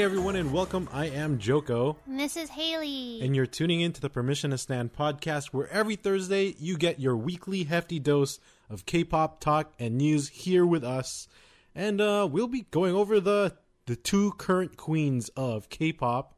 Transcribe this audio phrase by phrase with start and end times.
[0.00, 0.88] Hey everyone, and welcome.
[0.94, 3.20] I am Joco, And This is Haley.
[3.20, 6.98] and you're tuning in to the Permission to Stan podcast, where every Thursday you get
[6.98, 11.28] your weekly hefty dose of K-pop talk and news here with us.
[11.74, 16.34] And uh, we'll be going over the the two current queens of K-pop,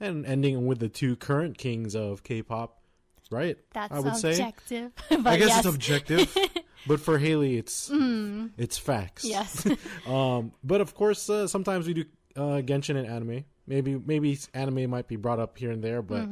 [0.00, 2.80] and ending with the two current kings of K-pop.
[3.30, 3.58] Right?
[3.74, 4.30] That's I would say.
[4.30, 4.90] objective.
[5.10, 5.58] I guess yes.
[5.58, 6.34] it's objective,
[6.86, 7.90] but for Haley, it's
[8.56, 9.26] it's facts.
[9.26, 9.66] Yes.
[10.06, 12.04] Um, but of course, uh, sometimes we do
[12.36, 13.44] uh, Genshin and anime.
[13.66, 16.28] Maybe maybe anime might be brought up here and there, but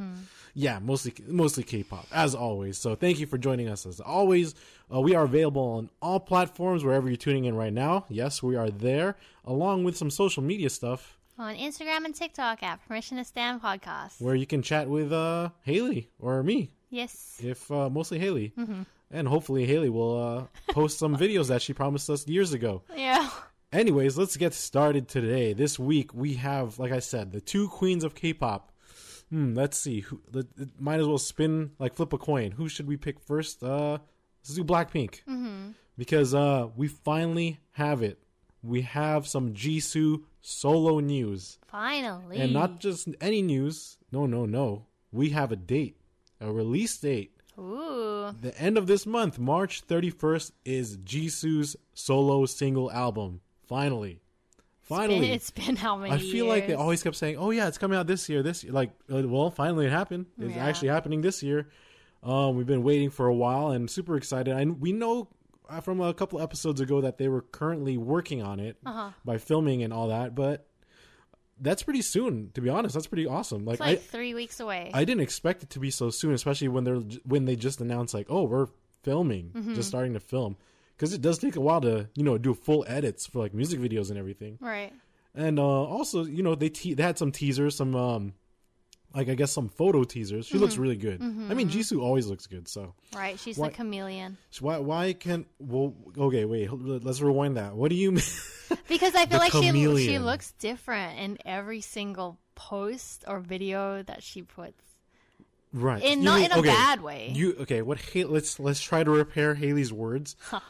[0.53, 2.77] yeah, mostly mostly K-pop as always.
[2.77, 4.55] So thank you for joining us as always.
[4.93, 8.05] Uh, we are available on all platforms wherever you're tuning in right now.
[8.09, 12.85] Yes, we are there, along with some social media stuff On Instagram and TikTok at
[12.89, 14.21] Permission to Stan Podcast.
[14.21, 17.41] where you can chat with uh, Haley or me, Yes.
[17.43, 18.53] if uh, mostly Haley,
[19.13, 22.83] and hopefully Haley will uh, post some videos that she promised us years ago.
[22.97, 23.31] Yeah.
[23.73, 25.53] Anyways, let's get started today.
[25.53, 28.73] This week we have, like I said, the two queens of K-pop.
[29.31, 30.01] Hmm, let's see.
[30.01, 32.51] Who, let, it might as well spin like flip a coin.
[32.51, 33.63] Who should we pick first?
[33.63, 33.99] Uh,
[34.43, 35.71] let's do Blackpink Mm-hmm.
[35.97, 38.19] because uh, we finally have it.
[38.63, 42.39] We have some Jisoo solo news, Finally.
[42.39, 43.97] and not just any news.
[44.11, 44.87] No, no, no.
[45.13, 45.97] We have a date,
[46.41, 47.37] a release date.
[47.59, 48.35] Ooh.
[48.41, 53.41] The end of this month, March 31st, is Jisoo's solo single album.
[53.71, 54.21] Finally.
[54.83, 55.31] Finally.
[55.31, 57.97] It's been how many I feel like they always kept saying, "Oh yeah, it's coming
[57.97, 60.27] out this year, this year." Like, uh, well, finally it happened.
[60.37, 60.67] It's Yeah.
[60.67, 61.69] actually happening this year.
[62.25, 64.53] Um, we've been waiting for a while and super excited.
[64.55, 65.29] And we know
[65.69, 69.11] uh, from a couple episodes ago that they were currently working on it Uh-huh.
[69.25, 70.67] by filming and all that, but
[71.61, 72.51] that's pretty soon.
[72.55, 73.65] To be honest, that's pretty awesome.
[73.65, 74.91] Like, It's like I, three weeks away.
[74.93, 78.13] I didn't expect it to be so soon, especially when they're when they just announced
[78.15, 78.67] like, oh, we're
[79.05, 79.75] filming, Mm-hmm.
[79.77, 80.57] just starting to film,
[81.01, 83.81] because it does take a while to you know do full edits for like music
[83.81, 84.59] videos and everything.
[84.61, 84.93] right.
[85.33, 88.35] And uh, also, you know, they te- they had some teasers, some um,
[89.15, 90.47] like I guess some photo teasers.
[90.47, 91.23] She looks really good.
[91.23, 92.67] I mean, Jisoo always looks good.
[92.67, 93.39] So Right.
[93.39, 94.37] She's Why- the chameleon.
[94.51, 97.75] so why why can't well okay wait let's rewind that.
[97.75, 98.25] What do you mean?
[98.87, 104.23] Because I feel like she she looks different in every single post or video that
[104.23, 104.81] she puts.
[105.73, 106.03] Right?
[106.05, 107.31] You not in a okay, bad way.
[107.35, 107.83] You okay?
[107.83, 107.99] What?
[108.13, 110.37] Ha- let's let's try to repair Haley's words.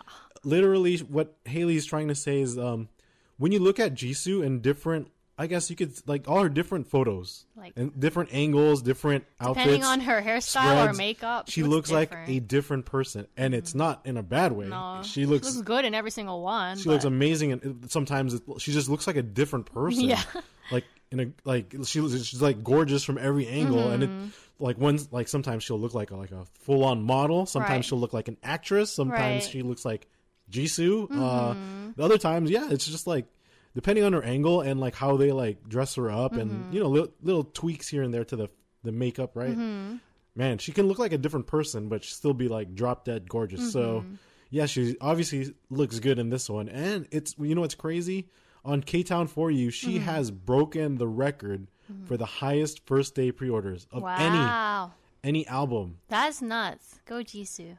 [0.43, 2.89] Literally, what Haley's trying to say is, um,
[3.37, 6.89] when you look at Jisoo and different, I guess you could like all her different
[6.89, 9.87] photos, Like- and different angles, different Depending outfits.
[9.87, 12.11] on her hairstyle or makeup, she looks, looks, like.
[12.11, 12.33] Mm-hmm.
[12.33, 14.69] a different person, and it's not in a bad way.
[14.69, 15.55] No, she looks.
[15.61, 16.79] good in every single one.
[16.79, 20.05] she looks amazing, and sometimes it, she just looks like a different person.
[20.09, 20.23] Yeah.
[20.71, 24.25] like in a like she she's like gorgeous from every angle, and Mm-hmm.
[24.27, 27.47] it like one like sometimes she'll look like a, like a full on model.
[27.47, 27.85] Sometimes Right.
[27.85, 28.93] she'll look like an actress.
[28.93, 29.43] Sometimes Right.
[29.43, 29.51] Mm-hmm.
[29.51, 30.07] she looks like
[30.51, 31.09] Jisoo.
[31.11, 31.55] Uh,
[31.97, 33.27] the other times, yeah, it's just like
[33.75, 36.41] depending on her angle and like how they like dress her up, Mm-hmm.
[36.41, 38.49] and you know little, little tweaks here and there to the
[38.83, 39.51] the makeup, right?
[39.57, 39.97] Mm-hmm.
[40.37, 43.73] Man, she can look like a different person, but still be like drop dead gorgeous.
[43.73, 44.15] So Mm-hmm.
[44.51, 48.29] yeah, she obviously looks good in this one, and it's you know what's crazy
[48.65, 50.05] on Ktown4u, she Mm-hmm.
[50.05, 51.67] has broken the record
[52.07, 54.93] for the highest first day pre-orders of wow,
[55.23, 57.01] any any album, that's nuts.
[57.07, 57.77] Go Jisoo.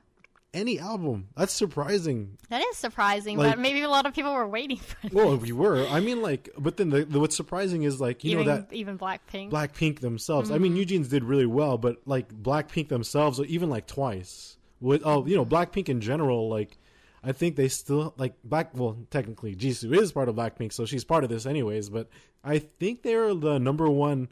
[0.53, 1.29] any album.
[1.35, 2.37] That's surprising.
[2.49, 5.13] That is surprising, Like- but maybe a lot of people were waiting for it.
[5.13, 5.87] Well, we were.
[5.87, 8.73] I mean, like, but then the, the what's surprising is like you even, know that
[8.73, 9.49] even Blackpink.
[9.49, 10.51] Blackpink themselves.
[10.51, 10.63] I Mm-hmm.
[10.63, 15.25] mean, Eugene's did really well, but like Blackpink themselves, or even like twice with oh,
[15.25, 16.77] you know, Blackpink in general, like
[17.23, 18.75] I think they still like Black.
[18.75, 21.89] Well, technically, Jisoo is part of Blackpink, so she's part of this anyways.
[21.89, 22.07] But
[22.43, 24.29] I think they're the number one,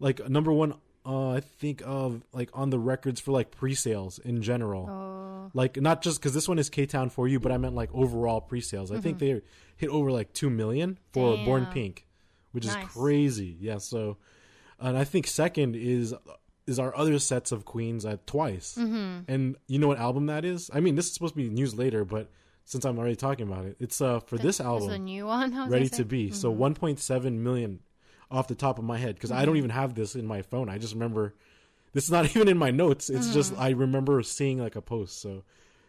[0.00, 0.74] like number one.
[1.08, 4.88] Uh, I think of like on the records for like pre-sales in general.
[4.90, 8.90] oh, Like not just because this one is Ktown4u, but I meant like overall pre-sales.
[8.90, 9.40] I think they
[9.76, 11.72] hit over like two million for Born Mm-hmm.
[11.72, 12.06] Pink,
[12.50, 13.56] which is crazy.
[13.60, 13.78] Yeah.
[13.78, 14.16] So,
[14.80, 16.12] and I think second is
[16.66, 18.76] is our other sets of Queens at twice.
[18.78, 19.30] Mm-hmm.
[19.32, 20.70] And you know what album that is?
[20.72, 22.30] I mean, this is supposed to be news later, but
[22.64, 25.26] since I'm already talking about it, it's uh for this This is album, a new
[25.26, 25.68] one.
[25.68, 26.04] Ready to.
[26.04, 26.32] Be.
[26.32, 27.80] So 1.7 million
[28.30, 30.68] off the top of my head because I don't even have this in my phone.
[30.68, 31.34] I just remember
[31.92, 33.08] this is not even in my notes.
[33.08, 35.20] It's just I remember seeing like a post.
[35.20, 35.44] So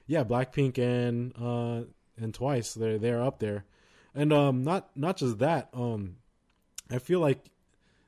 [0.06, 1.86] yeah, Blackpink and uh
[2.22, 3.66] and Twice they're they're up there,
[4.14, 6.18] and um not not just that um
[6.92, 7.40] I feel like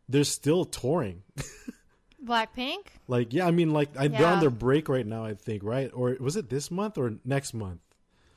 [0.08, 1.24] they're still touring.
[2.26, 2.88] Blackpink.
[3.08, 5.24] like yeah, I mean like I, they're on their break right now.
[5.26, 7.80] I think right or was it this month or next month?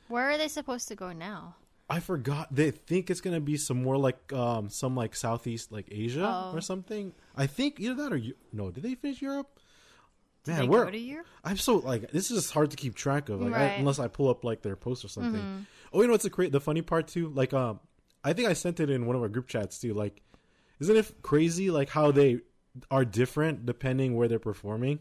[0.07, 1.55] Where are they supposed to go now?
[1.89, 2.47] I forgot.
[2.55, 6.55] They think it's gonna be some more like um some like Southeast like Asia Oh.
[6.57, 7.13] or something.
[7.35, 8.21] I think either that or
[8.53, 8.71] no.
[8.71, 9.59] Did they finish Europe?
[10.45, 11.27] Did Man, they we're go to Europe?
[11.43, 13.71] I'm so like this is just hard to keep track of like Right.
[13.71, 13.79] Mm-hmm.
[13.81, 15.65] unless I pull up like their post or something.
[15.91, 17.29] Oh, you know what's the cra- the funny part too?
[17.29, 17.79] Like um,
[18.23, 19.93] I think I sent it in one of our group chats too.
[19.93, 20.21] Like,
[20.79, 22.39] isn't it crazy like how they
[22.89, 24.99] are different depending where they're performing?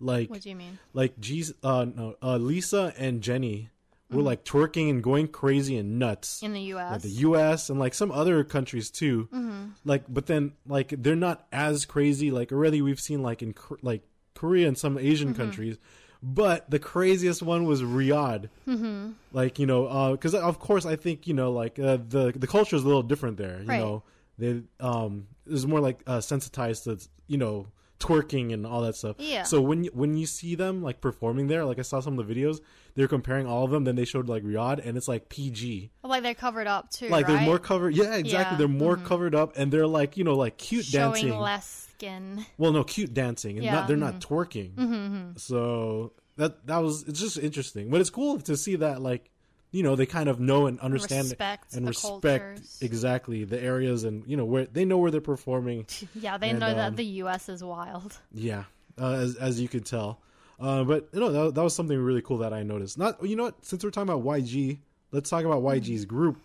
[0.00, 0.78] Like What do you mean?
[0.92, 3.70] like G's uh no uh Lisa and Jenny
[4.10, 4.26] were Mm-hmm.
[4.26, 6.92] like twerking and going crazy and nuts In the U.S.
[6.92, 7.70] like the U.S.
[7.70, 9.28] and like some other countries too.
[9.32, 9.64] Mm-hmm.
[9.84, 12.30] Like, but then like they're not as crazy.
[12.30, 14.02] Like already we've seen like in like
[14.34, 15.36] Korea and some Asian Mm-hmm.
[15.42, 15.78] countries,
[16.22, 18.48] but the craziest one was Riyadh.
[18.68, 19.12] Mm-hmm.
[19.32, 22.46] Like you know, uh, because of course I think you know like uh, the the
[22.46, 23.60] culture is a little different there.
[23.62, 23.80] You Right.
[23.80, 24.02] know,
[24.38, 27.66] they um is more like uh, sensitized to you know
[28.00, 29.16] twerking and all that stuff.
[29.18, 29.44] Yeah.
[29.44, 32.26] So when you, when you see them like performing there, like I saw some of
[32.26, 32.60] the videos,
[32.96, 33.84] they're comparing all of them.
[33.84, 37.26] Then they showed like Riyadh, and it's like PG like they're covered up too, like
[37.26, 37.34] right?
[37.36, 38.56] they're more covered yeah exactly Yeah, Mm-hmm.
[38.58, 42.44] they're more covered up and they're like you know like cute showing dancing less skin.
[42.58, 43.80] well no cute dancing and Yeah, Mm-hmm.
[43.80, 48.56] not they're not twerking so that that was it's just interesting but it's cool to
[48.56, 49.30] see that like
[49.74, 52.78] you know they kind of know and understand Respect and respect cultures.
[52.80, 55.86] exactly the areas and you know where they know where they're performing.
[56.14, 57.48] Yeah, they And, know um, that the U.S.
[57.48, 58.10] is wild.
[58.32, 58.64] yeah
[59.00, 60.20] uh, as as you can tell.
[60.60, 62.96] Uh, but you know that, that was something really cool that I noticed.
[62.98, 63.56] Not you know what?
[63.64, 64.78] Since we're talking about YG
[65.10, 66.36] let's talk about YG's group.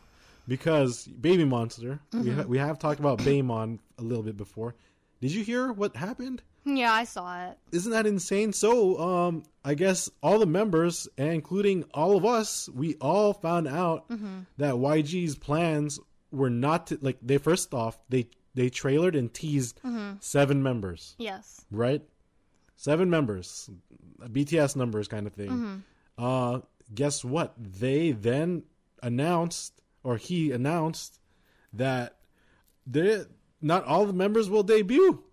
[0.47, 4.73] Because Baby Monster we ha- we have talked about Baymon a little bit before.
[5.21, 7.57] Did you hear what happened Yeah, I saw it.
[7.71, 8.53] isn't that insane?
[8.53, 14.07] So, um, I guess all the members, including all of us, we all found out
[14.57, 15.99] that YG's plans
[16.31, 17.17] were not to like.
[17.21, 19.79] They first off, they they trailered and teased
[20.19, 21.65] seven members, Yes.
[21.71, 22.01] right?
[22.75, 23.69] Seven members,
[24.21, 25.83] BTS numbers, kind of thing.
[26.17, 26.59] Uh,
[26.93, 27.53] guess what?
[27.57, 28.63] They then
[29.01, 31.19] announced, or he announced,
[31.73, 32.17] that
[32.85, 33.23] they
[33.61, 35.23] not all the members will debut.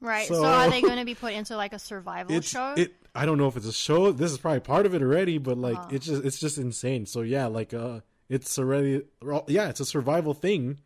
[0.00, 0.28] Right.
[0.28, 2.74] So- So, are they going to be put into like a survival show?
[2.76, 5.38] it i don't know if it's a show this is probably part of it already
[5.38, 5.88] but like Uh-huh.
[5.90, 9.02] it's just it's just insane so yeah like uh it's already
[9.48, 10.78] yeah it's a survival thing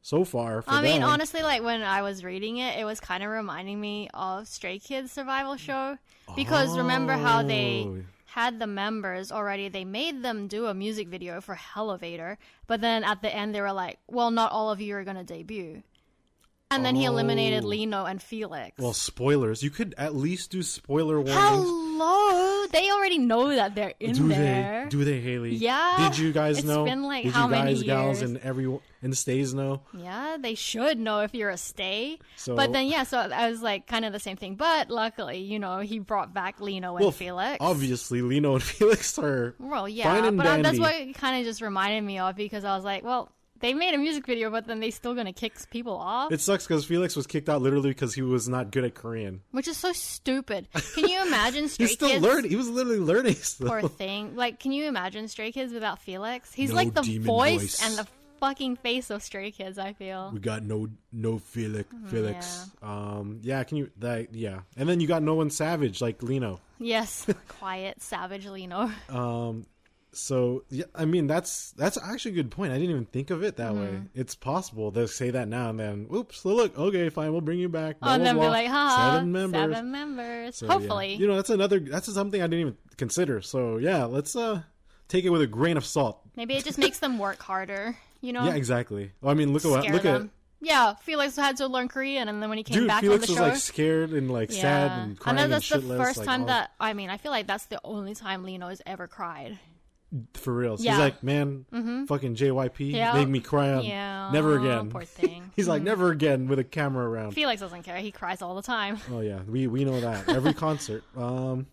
[0.00, 1.08] so far for I mean, them.
[1.08, 4.78] honestly, like when I was reading it, it was kind of reminding me of Stray
[4.78, 5.96] Kids survival show
[6.36, 8.02] because remember how they Oh.
[8.26, 9.68] had the members already?
[9.70, 13.62] They made them do a music video for Elevator, but then at the end they
[13.62, 15.82] were like, "Well, not all of you are going to debut."
[16.74, 17.68] And then he eliminated Oh.
[17.68, 18.78] Lee Know and Felix.
[18.78, 23.94] well spoilers you could at least do spoiler warnings Hello, they already know that they're
[24.00, 24.84] in do there.
[24.84, 26.08] they do they haley Yeah.
[26.08, 28.64] did you guys It's know been, like, did how you many guys gals and every
[29.02, 32.18] and the stays know Yeah, they should know if you're a stay.
[32.36, 34.54] So- but then, yeah, so I was like kind of the same thing.
[34.56, 37.58] But luckily, you know, he brought back Lee Know and well Felix.
[37.60, 41.44] obviously lee know and felix are Well, yeah, but uh, that's what it kind of
[41.46, 43.30] just reminded me of because I was like, well,
[43.60, 46.66] they made a music video, but then they still gonna kick people off, it sucks
[46.66, 49.76] because felix was kicked out literally because he was not good at korean which is
[49.76, 50.68] so stupid.
[50.94, 52.22] Can you imagine Stray he's still Kids?
[52.22, 53.68] learning he was literally learning still.
[53.80, 54.34] Poor thing.
[54.36, 56.52] Like, can you imagine Stray Kids without Felix?
[56.52, 57.86] He's No like the voice, voice.
[57.86, 58.06] and the
[58.40, 59.78] fucking face of Stray Kids.
[59.78, 60.30] I feel.
[60.32, 62.70] We got no no Felix Mm-hmm, Felix.
[62.82, 64.60] Um yeah, can you that yeah.
[64.76, 66.60] And then you got no one savage like Lee Know.
[66.78, 68.90] Yes, quiet, savage Lee Know.
[69.08, 69.64] Um
[70.14, 72.72] so yeah, I mean that's that's actually a good point.
[72.72, 73.86] I didn't even think of it that way.
[73.86, 74.06] Mm-hmm.
[74.14, 76.06] It's possible they'll say that now and then.
[76.14, 78.00] Oops, look, okay, fine, we'll bring you back.
[78.00, 78.48] Blah, and blah, then be blah.
[78.50, 79.60] like, haha, seven members.
[79.60, 80.56] Seven members.
[80.56, 80.72] So, yeah.
[80.72, 81.14] Hopefully.
[81.14, 83.42] You know, that's another that's something I didn't even consider.
[83.42, 84.62] So yeah, let's uh
[85.08, 86.20] take it with a grain of salt.
[86.36, 88.44] Maybe it just makes them work harder, you know?
[88.44, 89.12] Yeah, exactly.
[89.20, 90.24] Well, I mean look at look them.
[90.24, 93.28] at Yeah, Felix had to learn Korean, and then when he came Dude, back Felix
[93.28, 95.68] on the was show, like scared and like yeah, sad and crying then and, that's
[95.68, 98.44] the first like, time all- that I mean, I feel like that's the only time
[98.44, 99.58] Lee Know has ever cried.
[100.34, 100.76] For real.
[100.78, 100.92] Yeah.
[100.92, 101.64] He's like, man,
[102.08, 103.14] fucking JYP Yeah.
[103.14, 103.72] made me cry.
[103.72, 104.90] On Yeah, never again.
[104.90, 105.50] poor thing.
[105.56, 107.32] He's like, never again with a camera around.
[107.32, 108.98] Felix doesn't care; he cries all the time.
[109.12, 111.02] oh yeah, we we know that every concert.
[111.16, 111.66] Um,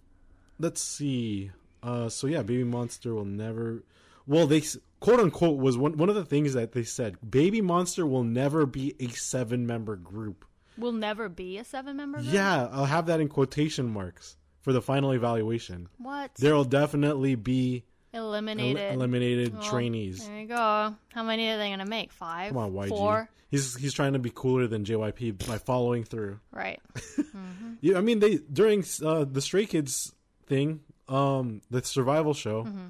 [0.60, 1.52] let's see.
[1.84, 3.84] Uh, so yeah, Baby Monster will never.
[4.28, 4.62] Well, they
[5.00, 7.18] quote unquote was one one of the things that they said.
[7.28, 10.46] Baby Monster will never be a seven member group.
[10.78, 12.34] Will never be a seven-member group.
[12.34, 15.90] Yeah, I'll have that in quotation marks for the final evaluation.
[15.98, 16.32] What?
[16.36, 18.94] There will definitely be el- Eliminated.
[18.94, 20.28] eliminated Well, trainees.
[20.28, 20.96] There you go.
[21.14, 22.12] How many are they gonna make?
[22.12, 22.50] Five?
[22.50, 22.90] Come on, YG.
[22.90, 23.30] Four?
[23.50, 26.40] He's he's trying to be cooler than JYP by following through.
[26.52, 26.80] Right.
[27.84, 30.14] Yeah, I mean they during uh, the Stray Kids
[30.46, 32.88] thing, um, the survival show, Mm-hmm.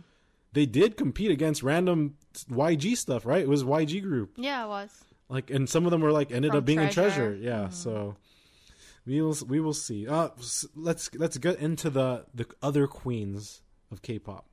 [0.52, 2.16] they did compete against random
[2.50, 3.42] YG stuff, right?
[3.42, 4.90] It was YG group, Yeah, it was.
[5.30, 7.30] like, and some of them were like ended From up being in Treasure.
[7.32, 7.36] Treasure.
[7.42, 8.16] Yeah, so
[9.06, 10.08] we will we will see.
[10.10, 10.30] Uh,
[10.76, 13.62] let's let's get into the the other queens
[13.92, 14.46] of K-pop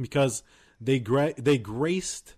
[0.00, 0.42] because
[0.80, 2.34] they gra- they graced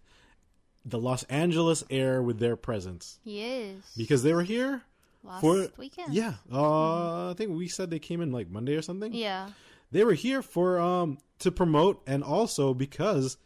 [0.85, 3.77] the Los Angeles air with their presence Yes.
[3.97, 4.83] because they were here
[5.23, 6.13] Last for weekend.
[6.13, 6.35] yeah.
[6.53, 9.13] Uh, I think we said they came in like Monday or something.
[9.15, 9.51] Yeah.
[9.93, 13.39] They were here for um to promote and also because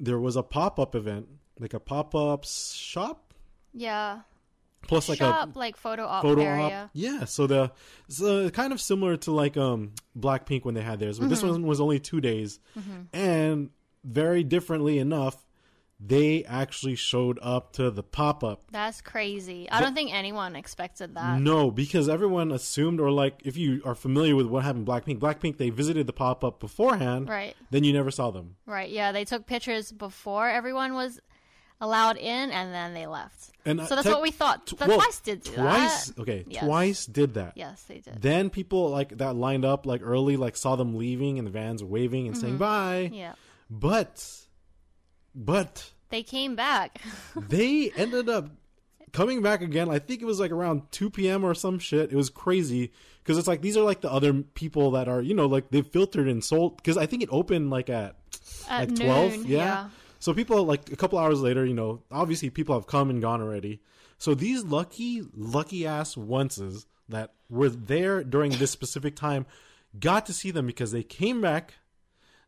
[0.00, 1.28] there was a pop up event,
[1.58, 3.32] like a pop up shop
[3.72, 4.20] Yeah.
[4.86, 6.84] Plus like Shop, a like photo op photo area.
[6.84, 6.90] op.
[6.92, 7.72] Yeah, so the
[8.08, 11.50] so kind of similar to like um Blackpink when they had theirs, but this Mm-hmm.
[11.50, 12.60] one was only two days,
[13.12, 13.70] and
[14.04, 15.46] very differently enough,
[16.00, 18.64] they actually showed up to the pop up.
[18.70, 19.70] That's crazy.
[19.70, 21.40] I don't think anyone expected that.
[21.40, 25.56] No, because everyone assumed, or like, if you are familiar with what happened, Blackpink, Blackpink,
[25.56, 27.56] they visited the pop up beforehand, Right.
[27.70, 28.56] Then you never saw them.
[28.66, 28.90] Right.
[28.90, 31.20] Yeah, they took pictures before everyone was
[31.80, 33.50] allowed in, and then they left.
[33.66, 34.70] And uh, so that's tech- what we thought.
[34.78, 36.06] well, Twice did twice.
[36.08, 36.20] that.
[36.22, 36.64] Okay, Yes.
[36.64, 37.52] twice did that.
[37.56, 38.20] Yes, they did.
[38.20, 41.82] Then people like that lined up like early, like saw them leaving in the vans,
[41.82, 43.04] waving and saying bye.
[43.06, 43.14] Mm-hmm.
[43.14, 43.32] Yeah.
[43.70, 44.24] But,
[45.34, 47.00] but They came back.
[47.36, 48.50] they ended up
[49.12, 49.88] coming back again.
[49.88, 51.44] I think it was like around 2 p.m.
[51.44, 52.12] or some shit.
[52.12, 55.34] It was crazy because it's like these are like the other people that are, you
[55.34, 56.76] know, like they've filtered and sold.
[56.76, 58.16] Because I think it opened like at
[58.68, 59.32] At like 12.
[59.38, 59.56] noon, yeah.
[59.58, 59.88] yeah.
[60.24, 63.42] So people like a couple hours later, you know, obviously people have come and gone
[63.42, 63.82] already.
[64.16, 69.44] So these lucky, lucky ass onces that were there during this specific time
[70.00, 71.74] got to see them because they came back.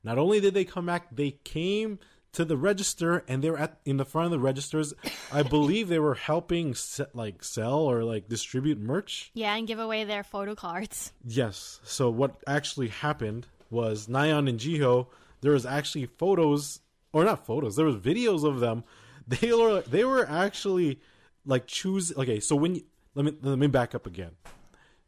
[0.02, 1.98] Not only did they come back, they came
[2.32, 4.94] to the register and they were at in the front of the registers.
[5.30, 9.30] I believe they were helping se- like sell or like distribute merch.
[9.34, 11.12] yeah, and give away their photo cards.
[11.26, 11.80] Yes.
[11.84, 15.08] So what actually happened was Nayeon and Jihyo.
[15.42, 16.80] There was actually photos,
[17.16, 17.76] or not photos.
[17.76, 18.84] There was videos of them.
[19.28, 21.00] They were they were actually
[21.44, 22.16] like choose.
[22.16, 22.82] Okay, so when you,
[23.16, 24.36] let me let me back up again.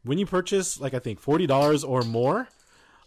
[0.03, 2.49] When you purchase like I think forty dollars or more,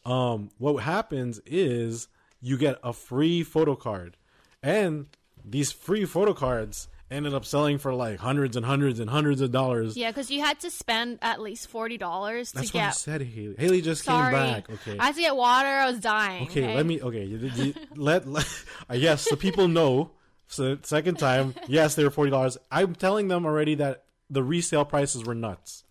[0.06, 2.08] um, what happens is
[2.40, 4.16] you get a free photo card,
[4.62, 5.04] and
[5.44, 9.52] these free photo cards ended up selling for like hundreds and hundreds and hundreds of
[9.52, 9.96] dollars.
[9.96, 12.90] Yeah, because you had to spend at least forty dollars to get That's what I
[12.90, 13.54] said, Haley.
[13.58, 14.70] Haley just Sorry, came back.
[14.70, 14.98] Okay.
[14.98, 15.68] I had to get water.
[15.68, 16.44] I was dying.
[16.48, 17.00] Okay, let me.
[17.00, 18.46] Okay, you, you, let, let
[18.90, 20.10] uh, yes, so people know.
[20.48, 22.58] So second time, yes, they were forty dollars.
[22.70, 25.84] I'm telling them already that the resale prices were nuts,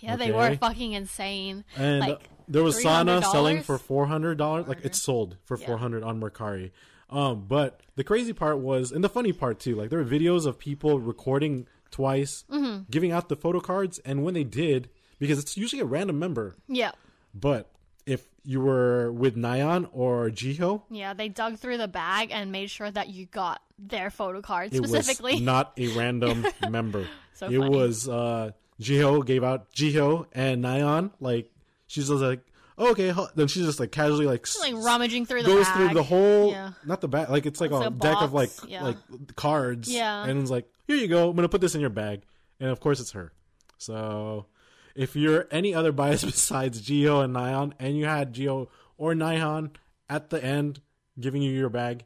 [0.00, 1.64] Yeah, they were fucking insane.
[1.76, 3.30] and like there was Sana $300?
[3.32, 4.66] selling for four hundred dollars.
[4.66, 6.70] Like it's sold for four hundred on Mercari.
[7.10, 10.46] Um, but the crazy part was, and the funny part too, like there were videos
[10.46, 12.82] of people recording twice, Mm-hmm.
[12.90, 16.56] giving out the photo cards, and when they did, because it's usually a random member,
[16.68, 16.92] Yeah,
[17.34, 17.70] but
[18.06, 21.12] if you were with Nayeon or Jihyo, yeah.
[21.14, 24.76] They dug through the bag and made sure that you got their photo card it
[24.76, 25.32] specifically.
[25.34, 27.06] was not a random member.
[27.34, 27.68] So it funny.
[27.76, 31.10] was uh Jihyo gave out Jihyo and Nayeon.
[31.20, 31.50] Like
[31.86, 32.40] she's just like,
[32.78, 33.12] oh, okay.
[33.34, 35.76] Then she's just like casually like, like rummaging through the goes bag.
[35.76, 36.72] through the whole Yeah.
[36.84, 38.82] not the bag like it's like It's a a deck of like yeah.
[38.84, 38.96] like
[39.36, 39.92] cards.
[39.92, 40.24] Yeah.
[40.24, 41.30] and it's like here you go.
[41.30, 42.22] I'm gonna put this in your bag,
[42.60, 43.32] and of course it's her.
[43.78, 44.46] So
[44.94, 49.70] if you're any other bias besides Jihyo and Nayeon, and you had Jihyo or Nayeon
[50.08, 50.80] at the end
[51.18, 52.04] giving you your bag,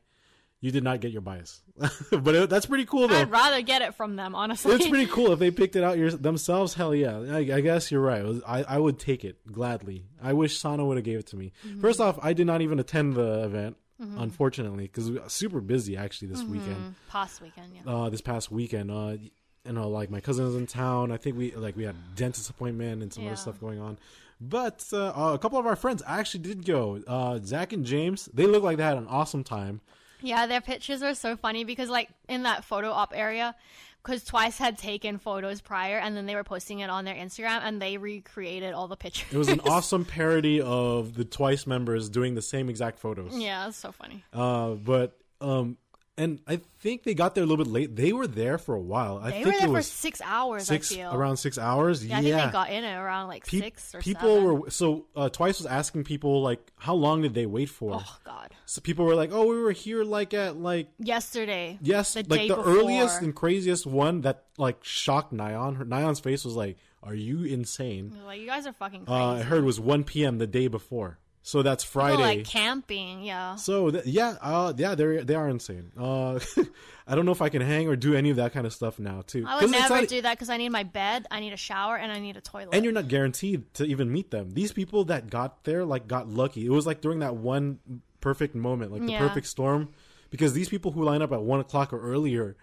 [0.61, 1.63] you did not get your bias.
[2.11, 3.17] but it, that's pretty cool though.
[3.19, 4.75] I'd rather get it from them, honestly.
[4.75, 6.75] It's pretty cool if they picked it out your, themselves.
[6.75, 7.19] Hell yeah!
[7.19, 8.23] I, I guess you're right.
[8.25, 10.05] Was- I, I would take it gladly.
[10.23, 11.53] I wish Sana would have gave it to me.
[11.67, 11.81] Mm-hmm.
[11.81, 15.97] First off, I did not even attend the event, unfortunately, because we were super busy
[15.97, 16.53] actually this Mm-hmm.
[16.53, 16.95] weekend.
[17.09, 17.91] Past weekend, yeah.
[17.93, 19.17] Uh, this past weekend, uh,
[19.65, 21.13] you know, like my cousin was in town.
[21.13, 23.31] I think we like we had dentist appointment and some Yeah.
[23.31, 23.99] other stuff going on.
[24.41, 27.01] But uh, uh, a couple of our friends actually did go.
[27.07, 29.81] Uh, Zach and James, they look like they had an awesome time.
[30.23, 33.55] Yeah, their pictures are so funny because, like, in that photo op area,
[34.03, 37.61] because Twice had taken photos prior and then they were posting it on their Instagram
[37.63, 39.33] and they recreated all the pictures.
[39.33, 43.37] It was an awesome parody of the Twice members doing the same exact photos.
[43.37, 44.25] yeah, it's so funny.
[44.33, 45.77] Uh, but um,
[46.23, 47.97] and I think they got there a little bit late.
[47.97, 49.19] They were there for a while.
[49.23, 50.65] I They think were there it for was six hours.
[50.67, 51.15] six I feel.
[51.15, 52.05] around six hours.
[52.05, 54.61] yeah, Yeah, I think they got in at around like Pe- six or people seven.
[54.61, 57.95] were so uh, twice was asking people like how long did they wait for?
[57.95, 58.51] Oh God!
[58.67, 61.79] So people were like, oh, we were here like at like Yesterday.
[61.83, 62.65] yes, the like the before.
[62.73, 65.77] earliest and craziest one that like shocked Nayeon.
[65.79, 69.21] Her, Nayeon's face was like, "Are you insane?" Like you guys are fucking crazy.
[69.21, 70.39] Uh, I heard it was 1 p.m.
[70.39, 71.19] the day before.
[71.43, 72.23] So that's People Friday.
[72.23, 73.57] like camping, yeah.
[73.57, 75.91] So th- yeah, uh, yeah, they they are insane.
[75.99, 76.39] Uh,
[77.07, 78.99] I don't know if I can hang or do any of that kind of stuff
[78.99, 79.45] now too.
[79.49, 81.97] I would never not- do that because I need my bed, I need a shower,
[81.97, 82.69] and I need a toilet.
[82.75, 84.51] and you're not guaranteed to even meet them.
[84.51, 86.67] These people that got there like got lucky.
[86.67, 87.79] It was like during that one
[88.21, 89.19] perfect moment, like the Yeah.
[89.27, 89.89] perfect storm,
[90.31, 92.55] because these people who line up at one o'clock or earlier,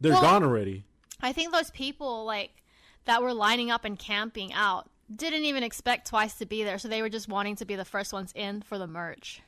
[0.00, 0.84] they're Well- gone already.
[1.22, 2.50] I think those people like
[3.06, 6.88] that were lining up and camping out didn't even expect Twice to be there, so
[6.88, 9.40] they were just wanting to be the first ones in for the merch.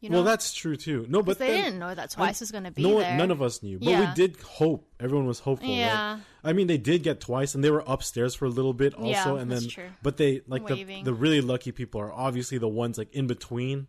[0.00, 1.06] You know, Well, that's true too.
[1.08, 3.16] No, but they then- didn't know that Twice was going to be no there.
[3.16, 4.08] none of us knew, but Yeah.
[4.08, 4.84] we did hope.
[4.98, 5.68] Everyone was hopeful.
[5.68, 5.76] right?
[5.76, 6.18] Yeah.
[6.42, 9.06] I mean, they did get twice, and they were upstairs for a little bit also,
[9.36, 9.90] Yeah, and then, true.
[10.02, 11.04] but they like the Waving.
[11.04, 13.86] the really lucky people are obviously the ones like in between,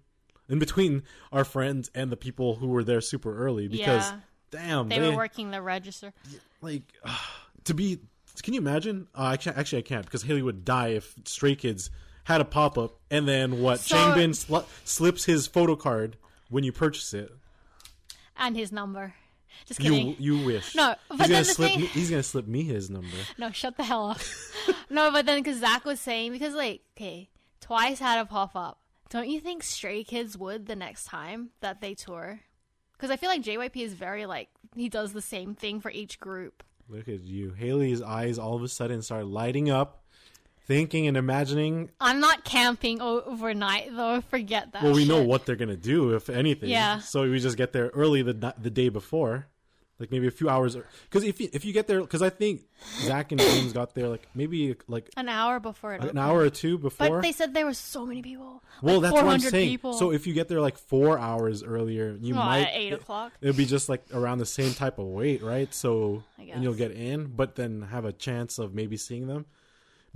[0.50, 1.02] in between
[1.32, 4.20] our friends and the people who were there super early because Yeah.
[4.52, 6.14] damn, They were working the register.
[6.62, 6.84] like
[7.64, 8.02] to be.
[8.42, 9.08] Can you imagine?
[9.16, 11.90] Uh, I can't, actually, I can't because Haley would die if Stray Kids
[12.26, 13.80] had a pop up and then what?
[13.80, 16.18] So- Changbin sl- slips his photo card
[16.50, 17.32] when you purchase it.
[18.38, 19.14] and his number.
[19.68, 20.16] Just kidding.
[20.20, 20.76] You you wish?
[20.76, 21.72] No, he's but gonna then the slip.
[21.72, 23.16] thing- Me, he's gonna slip me his number.
[23.38, 24.20] No, shut the hell up.
[24.90, 27.30] no, but then because Zach was saying, because like, okay,
[27.62, 28.80] Twice had a pop up.
[29.10, 32.40] Don't you think Stray Kids would the next time that they tour?
[32.94, 36.20] Because I feel like JYP is very like he does the same thing for each
[36.20, 36.64] group.
[36.90, 37.52] Look at you.
[37.52, 40.04] Haley's eyes all of a sudden start lighting up,
[40.68, 41.90] thinking and imagining.
[42.00, 44.22] I'm not camping o- overnight though.
[44.22, 44.84] Forget that.
[44.84, 46.70] Well, we know what they're gonna do, if anything.
[46.70, 47.00] Yeah.
[47.00, 49.48] So we just get there early the the day before,
[50.00, 50.76] like maybe a few hours.
[50.76, 52.62] Er, because if you, if you get there, because I think
[53.02, 55.98] Zach and James got there like maybe like an hour before it.
[55.98, 56.20] an opened.
[56.20, 57.10] hour or two before.
[57.10, 58.64] But they said there were so many people.
[58.82, 59.70] well, like that's what I'm saying.
[59.70, 59.94] People.
[59.94, 63.34] So if you get there like four hours earlier, you Well, might at eight o'clock.
[63.42, 65.74] It'll be just like around the same type of wait, right?
[65.74, 69.46] So I and you'll get in, but then have a chance of maybe seeing them.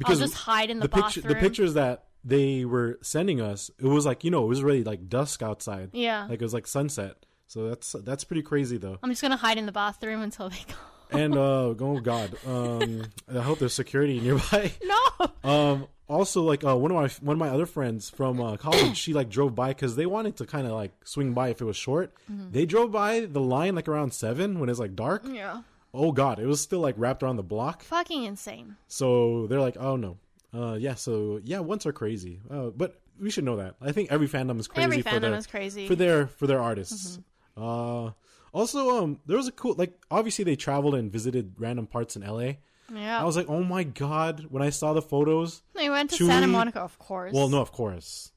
[0.05, 1.33] I'll just hide in the, picture, bathroom.
[1.33, 4.83] the pictures that they were sending us, it was like you know, it was really
[4.83, 5.91] like dusk outside.
[5.93, 6.25] Yeah.
[6.25, 7.25] like it was like sunset.
[7.47, 8.99] So that's that's pretty crazy though.
[9.01, 11.17] I'm just gonna hide in the bathroom until they go.
[11.17, 14.71] And uh, oh god, um, I hope there's security nearby.
[14.83, 15.49] No.
[15.49, 18.97] Um, also, like uh, one of my one of my other friends from uh, college,
[18.97, 21.65] she like drove by because they wanted to kind of like swing by if it
[21.65, 22.13] was short.
[22.31, 22.51] Mm-hmm.
[22.51, 25.23] They drove by the line like around seven when it's like dark.
[25.27, 25.61] Yeah.
[25.93, 27.83] Oh god, it was still like wrapped around the block.
[27.83, 28.75] Fucking insane.
[28.87, 30.17] So they're like, oh no,
[30.53, 30.95] uh, yeah.
[30.95, 33.75] So yeah, once are crazy, uh, but we should know that.
[33.81, 34.83] I think every fandom is crazy.
[34.83, 35.81] Every for fandom their, is crazy.
[35.81, 35.87] Mm-hmm.
[35.87, 37.19] for their for their artists.
[37.57, 38.11] Uh,
[38.53, 42.21] also, um, there was a cool like obviously they traveled and visited random parts in
[42.21, 42.53] LA.
[42.93, 43.19] Yeah.
[43.19, 45.61] I was like, oh my god, when I saw the photos.
[45.73, 47.33] they went to Chewie- Santa Monica, of course.
[47.33, 48.31] Well, no, of course.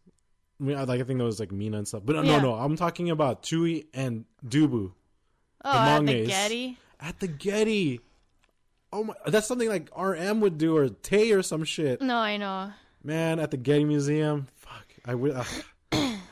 [0.60, 2.38] I mean, I, like I think that was like Mina and stuff, but no, Yeah.
[2.40, 2.54] no, no.
[2.54, 4.92] I'm talking about Chewie and Dubu
[5.64, 6.78] Oh, at the Getty.
[6.98, 8.00] at the Getty.
[8.92, 12.02] Oh my, that's something like RM would do or Tae or some shit.
[12.02, 12.72] No, I know.
[13.04, 14.48] Man, at the Getty Museum.
[14.56, 15.36] Fuck, I would.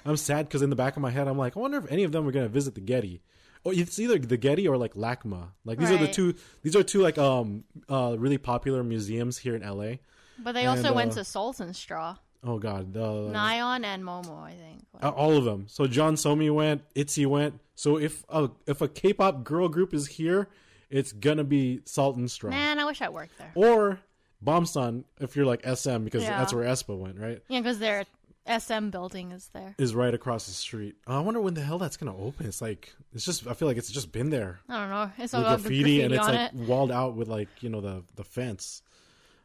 [0.09, 1.91] Uh, I'm sad because in the back of my head, I'm like, I wonder if
[1.91, 3.21] any of them are gonna visit the Getty.
[3.67, 5.49] Oh, it's either the Getty or like LACMA.
[5.65, 6.35] Like these are the two.
[6.63, 9.97] These are two like um uh really popular museums here in LA.
[10.39, 14.41] But they also And, went uh, to and Straw, Oh God, the Nayeon, and Momo.
[14.43, 14.85] I think.
[15.03, 15.67] Uh, all of them.
[15.69, 17.59] So Jeon Somi went, Itzy went.
[17.75, 20.49] So if a if a K-pop girl group is here,
[20.91, 23.51] it's gonna be Salt and Straw Man, I wish I worked there.
[23.57, 23.99] or
[24.45, 26.39] Bombston if you're like SM because Yeah.
[26.39, 27.43] that's where aespa went, right?
[27.49, 28.05] Yeah, because their
[28.49, 29.75] SM building is there.
[29.79, 30.97] Is right across the street.
[31.07, 32.47] I wonder when the hell that's gonna open.
[32.47, 35.11] It's like it's just I feel like it's just been there I don't know.
[35.19, 36.55] It's all graffiti, graffiti, and it's like it.
[36.55, 38.83] walled out with like you know the the fence.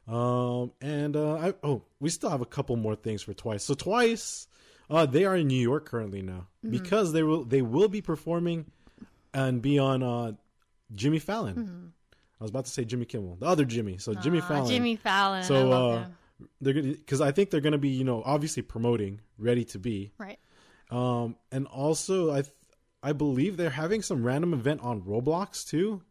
[0.07, 3.63] Um and uh I oh we still have a couple more things for Twice.
[3.63, 4.47] So Twice,
[4.89, 6.71] uh they are in New York currently now Mm-hmm.
[6.71, 8.65] because they will they will be performing
[9.33, 10.31] and be on uh
[10.93, 11.55] Jimmy Fallon.
[11.55, 11.85] Mm-hmm.
[12.39, 13.97] I was about to say Jimmy Kimmel, the other Jimmy.
[13.97, 14.67] So Jimmy Ah, Fallon.
[14.69, 15.43] Jimmy Fallon.
[15.43, 16.05] So
[16.43, 16.49] I love him.
[16.61, 20.11] they're gonna because I think they're gonna be you know obviously promoting Ready to Be.
[20.17, 20.39] Right.
[20.91, 22.53] Um, and also I, th-
[23.01, 26.01] I believe they're having some random event on Roblox too.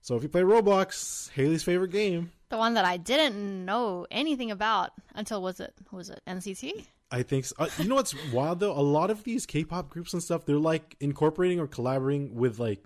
[0.00, 4.50] So if you play Roblox, Haley's favorite game, The one that I didn't know anything
[4.50, 6.86] about until was it was it NCT?
[7.10, 7.44] I think.
[7.44, 7.54] So.
[7.58, 8.72] Uh, you know what's wild though?
[8.72, 12.84] A lot of these K-pop groups and stuff, they're like incorporating or collaborating with like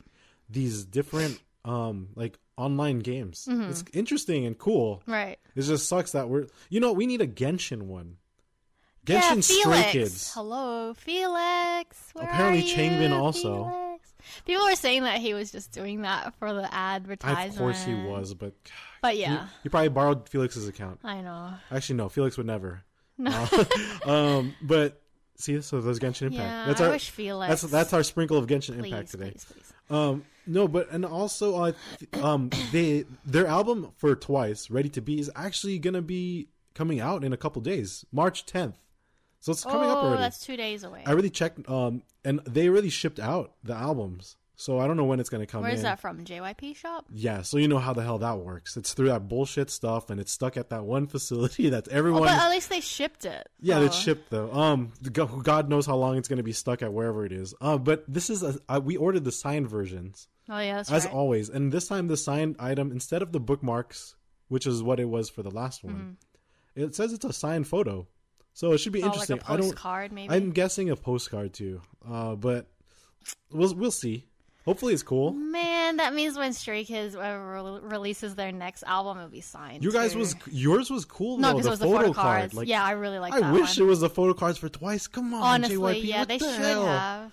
[0.50, 3.46] these different um like online games.
[3.50, 3.70] Mm-hmm.
[3.70, 5.02] It's interesting and cool.
[5.06, 5.38] Right.
[5.54, 6.46] It just sucks that we're.
[6.70, 8.16] You know, we need a Genshin one.
[9.06, 9.62] yeah, Genshin Felix.
[9.62, 10.32] Stray Kids.
[10.34, 11.96] Hello, Felix.
[12.14, 13.64] Where Apparently are you, Changbin also.
[13.64, 14.14] Felix?
[14.44, 17.50] People were saying that he was just doing that for the advertisement.
[17.52, 18.54] Of course he was, but
[19.00, 21.00] But yeah, he probably borrowed Felix's account.
[21.04, 21.50] I know.
[21.70, 22.08] Actually, no.
[22.08, 22.82] Felix would never.
[23.18, 23.48] No.
[24.04, 25.00] um, but
[25.36, 26.42] see, so there's Genshin Impact.
[26.42, 27.48] Yeah, that's I our wish Felix.
[27.48, 29.30] that's that's our sprinkle of Genshin please, Impact today.
[29.30, 29.72] please, please.
[29.90, 31.72] Um, no, but and also, uh,
[32.22, 37.24] um, they their album for Twice, Ready to Be, is actually gonna be coming out
[37.24, 38.74] in a couple days, March 10th.
[39.40, 40.22] so it's coming up oh, already.
[40.22, 41.02] that's two days away.
[41.06, 44.36] I really checked, um, and they really shipped out the albums.
[44.58, 45.82] So I don't know when it's gonna come Where's in.
[45.84, 46.24] that from?
[46.24, 47.04] JYP shop?
[47.12, 48.76] Yeah, so you know how the hell that works.
[48.78, 52.22] It's through that bullshit stuff, and it's stuck at that one facility that's Oh, everyone.
[52.22, 53.46] but at least they shipped it.
[53.60, 53.84] yeah, oh.
[53.84, 54.50] it's shipped though.
[54.52, 57.54] Um, God knows how long it's gonna be stuck at wherever it is.
[57.60, 61.04] Uh, but this is a, uh, we ordered the signed versions Oh yeah, that's as
[61.04, 61.12] right.
[61.14, 64.14] always, and this time the signed item instead of the bookmarks,
[64.48, 66.16] which is what it was for the last one,
[66.74, 68.06] it says it's a signed photo.
[68.54, 69.08] So it should be Mm-hmm.
[69.08, 69.36] oh, interesting.
[69.36, 69.56] like a I
[70.06, 70.12] don't.
[70.14, 70.34] maybe.
[70.34, 71.82] I'm guessing a postcard too.
[72.08, 72.68] Uh, but
[73.52, 74.24] we'll we'll see.
[74.66, 75.32] Hopefully it's cool.
[75.32, 79.82] Man, that means when Stray Kids re- releases their next album, it'll be signed.
[79.84, 80.18] You guys too.
[80.18, 81.58] was yours was cool no, though.
[81.58, 82.40] because The it was the photo photo card.
[82.40, 82.54] cards.
[82.54, 83.44] Like, yeah, I really like that.
[83.44, 83.86] I wish one.
[83.86, 85.06] it was the photo cards for twice.
[85.06, 86.84] Come on, Honestly, JYP, yeah, they the should hell?
[86.84, 87.32] have.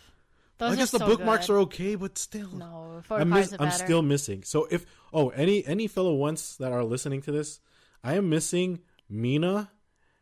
[0.59, 1.53] Those I guess the so bookmarks good.
[1.53, 2.49] are okay, but still.
[2.55, 4.43] No, photo I'm, cards miss, are I'm still missing.
[4.43, 7.59] So if oh any any fellow ones that are listening to this,
[8.03, 9.71] I am missing Mina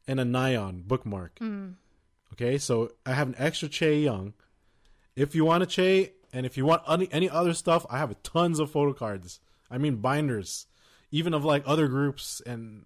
[0.07, 1.39] and a Nayeon bookmark.
[1.39, 1.71] Hmm.
[2.33, 4.31] Okay, so I have an extra Chaeyoung.
[5.17, 8.21] If you want a Che and if you want any, any other stuff, I have
[8.23, 9.39] tons of photo cards.
[9.69, 10.67] I mean binders,
[11.11, 12.85] even of like other groups and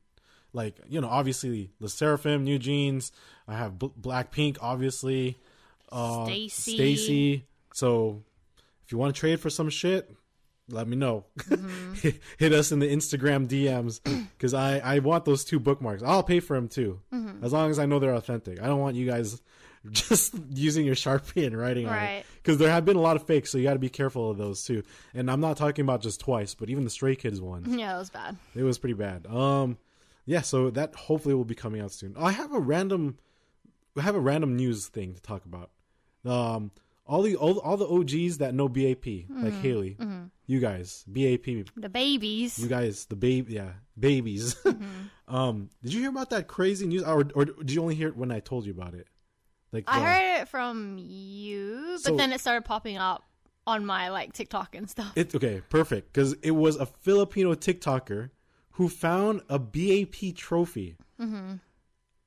[0.54, 3.12] like you know obviously the Sserafim, New Jeans.
[3.48, 5.38] I have B- Blackpink, obviously.
[5.92, 6.50] Uh, STAYC.
[6.52, 7.42] STAYC.
[7.74, 8.24] So
[8.86, 10.10] if you want to trade for some shit,
[10.70, 11.26] let me know.
[11.40, 12.10] Mm-hmm.
[12.40, 14.00] Hit us in the Instagram DMs
[14.38, 16.02] because I, I want those two bookmarks.
[16.04, 17.44] I'll pay for them too, Mm-hmm.
[17.44, 18.62] as long as I know they're authentic.
[18.62, 19.42] I don't want you guys
[19.92, 23.26] just using your Sharpie and writing on it because there have been a lot of
[23.28, 24.84] fakes, so you got to be careful of those too.
[25.14, 28.00] And I'm not talking about just twice, but even the Stray Kids one, Yeah, it
[28.00, 28.36] was bad.
[28.56, 29.26] it was pretty bad.
[29.28, 29.78] Um,
[30.26, 32.16] yeah, so that hopefully will be coming out soon.
[32.18, 33.18] I have a random,
[33.98, 35.70] I have a random news thing to talk about.
[36.26, 36.72] Um,
[37.08, 39.96] all the all, all the OGs that know BAP, like Haley,
[40.48, 41.44] you guys, BAP,
[41.76, 42.58] The babies.
[42.58, 44.56] you guys, the baby, yeah, babies.
[45.28, 48.18] um, did you hear about that crazy news, or or did you only hear it
[48.18, 49.08] when I told you about it?
[49.76, 53.24] Like I heard it from you, but So- then it started popping up
[53.68, 55.12] on my like TikTok and stuff.
[55.16, 56.14] It okay, perfect.
[56.14, 58.30] Because it was a Filipino TikToker
[58.72, 60.98] who found a BAP trophy.
[61.20, 61.54] Mm-hmm.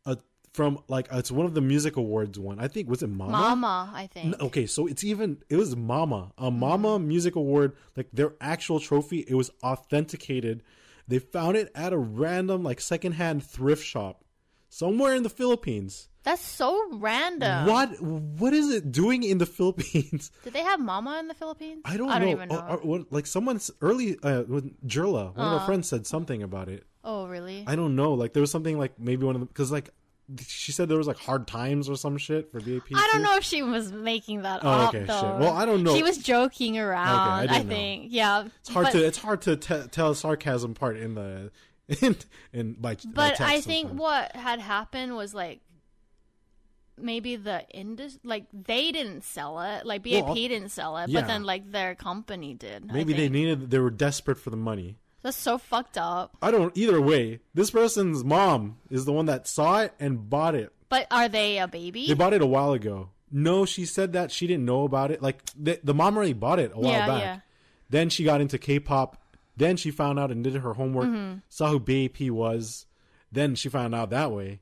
[0.06, 0.16] Uh,
[0.54, 2.58] from like it's one of the music awards one.
[2.58, 3.30] I think was it Mama?
[3.32, 4.40] Mama, I think.
[4.40, 6.58] Okay, so it's even it was Mama, a Mm-hmm.
[6.58, 9.24] Mama Music Award, like their actual trophy.
[9.28, 10.62] It was authenticated.
[11.06, 14.24] They found it at a random like secondhand thrift shop
[14.68, 16.08] somewhere in the Philippines.
[16.24, 17.66] That's so random.
[17.66, 20.30] What what is it doing in the Philippines?
[20.44, 21.82] Did they have Mama in the Philippines?
[21.84, 22.24] I don't I know.
[22.26, 22.58] don't even know.
[22.58, 25.54] Or- or what- like someone's early, uh, when Jerla, one Uh.
[25.54, 26.84] of our friends said something about it.
[27.04, 27.64] oh, really?
[27.66, 28.12] I don't know.
[28.12, 29.90] Like there was something like maybe one of them because like
[30.46, 32.82] she said there was like hard times or some shit for BAP.
[32.94, 35.14] I don't know if she was making that Oh, up okay, though.
[35.20, 35.40] shit.
[35.40, 35.94] Well, I don't know.
[35.96, 37.44] She was joking around.
[37.46, 37.68] Okay, I, know.
[37.70, 38.06] think.
[38.10, 38.44] Yeah.
[38.60, 41.50] It's hard but, to it's hard to te- tell sarcasm part in the
[42.02, 42.16] in
[42.52, 42.94] in by.
[42.94, 44.00] by But text I think sometimes.
[44.00, 45.60] what had happened was like
[47.00, 51.20] maybe the indus like they didn't sell it, like BAP Well, didn't sell it, yeah.
[51.20, 52.90] but then like their company did.
[52.92, 54.96] Maybe they needed they were desperate for the money.
[55.22, 56.36] That's so fucked up.
[56.40, 57.40] I don't either way.
[57.52, 60.72] This person's mom is the one that saw it and bought it.
[60.88, 62.06] But are they a baby?
[62.06, 63.10] They bought it a while ago.
[63.30, 65.20] No, she said that she didn't know about it.
[65.20, 67.20] Like the, the mom already bought it a while Yeah, back.
[67.20, 67.40] yeah.
[67.90, 69.20] Then she got into K-pop.
[69.58, 71.08] Then she found out and did her homework.
[71.08, 71.38] Mm-hmm.
[71.48, 72.86] Saw who BAP was.
[73.30, 74.60] Then she found out that way.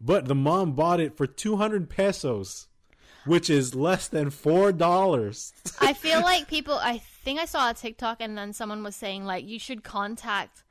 [0.00, 2.66] But the mom bought it for 200 pesos,
[3.24, 5.52] which is less than four dollars.
[5.80, 6.74] I feel like people.
[6.74, 10.62] I think I saw a TikTok, and then someone was saying like you should contact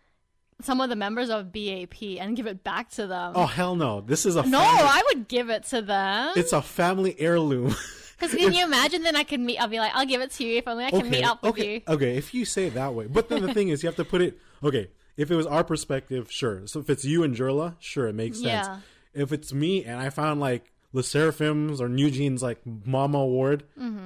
[0.61, 3.31] some of the members of BAP and give it back to them.
[3.35, 4.01] oh hell no!
[4.01, 6.33] This is a no, family- I would give it to them.
[6.35, 7.75] it's a family heirloom.
[8.31, 9.03] Because can you imagine?
[9.03, 9.57] Then I can meet.
[9.57, 11.51] I'll be like, I'll give it to you if only I can meet up with
[11.51, 11.81] okay, you.
[11.87, 13.07] Okay, if you say it that way.
[13.07, 14.37] But then the thing is, you have to put it.
[14.63, 16.65] Okay, if it was our perspective, sure.
[16.67, 18.67] So if it's you and Jerla, sure, it makes sense.
[18.67, 18.79] Yeah.
[19.13, 23.63] If it's me and I found like Le Sserafims or New Jeans like Mama Award,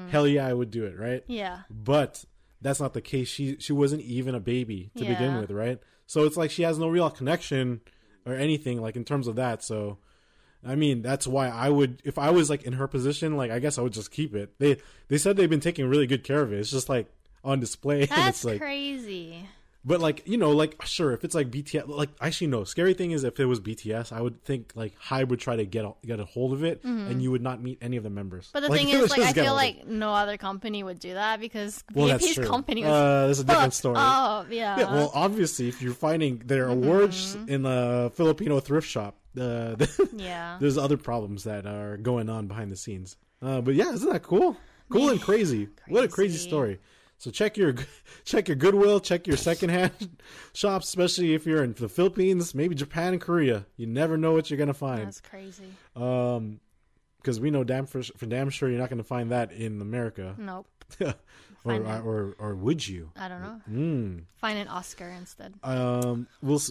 [0.09, 1.21] hell yeah, I would do it, right?
[1.23, 1.31] Mm-hmm.
[1.31, 1.59] Yeah.
[1.69, 2.25] But
[2.61, 3.27] that's not the case.
[3.27, 5.79] She she wasn't even a baby to begin with, right?
[6.07, 7.81] So it's like she has no real connection
[8.25, 9.63] or anything like in terms of that.
[9.63, 9.97] So
[10.65, 13.59] I mean, that's why I would if I was like in her position, like I
[13.59, 14.53] guess I would just keep it.
[14.59, 16.59] They they said they've been taking really good care of it.
[16.59, 17.07] It's just like
[17.43, 19.47] on display and That's it's like crazy.
[19.87, 23.11] But like, you know, like sure, if it's like BTS like actually no, scary thing
[23.11, 25.93] is if it was BTS, I would think like Hybe would try to get a,
[26.05, 28.47] get a hold of it and you would not meet any of the members.
[28.47, 28.51] Mm-hmm.
[28.53, 29.77] But the Like, thing is, like, I feel hold of it.
[29.77, 32.45] like no other company would do that because well, true.
[32.45, 33.95] company was uh, that's a different story.
[33.97, 34.47] up.
[34.51, 34.77] Yeah.
[34.79, 36.83] Yeah, well, obviously, if you're finding their Mm-hmm.
[36.83, 39.75] awards in a Filipino thrift shop, uh,
[40.17, 40.57] Yeah.
[40.59, 43.15] there's other problems that are going on behind the scenes.
[43.41, 44.57] Uh, but yeah, isn't that cool?
[44.89, 45.69] Cool and crazy.
[45.87, 46.47] What a crazy Crazy.
[46.49, 46.79] story.
[47.17, 47.75] So check your
[48.25, 49.91] check your Goodwill, check your secondhand
[50.53, 53.65] shops, especially if you're in the Philippines, maybe Japan and Korea.
[53.75, 55.07] You never know what you're gonna find.
[55.07, 55.65] That's crazy.
[55.95, 56.59] Um,
[57.17, 59.81] because we know damn for, for damn sure you're not going to find that in
[59.81, 60.65] America, Nope.
[61.01, 61.15] or,
[61.65, 63.11] or or or would you?
[63.17, 63.61] I don't know.
[63.69, 64.23] Mm.
[64.37, 65.53] Find an Oscar instead.
[65.61, 66.61] Um, we'll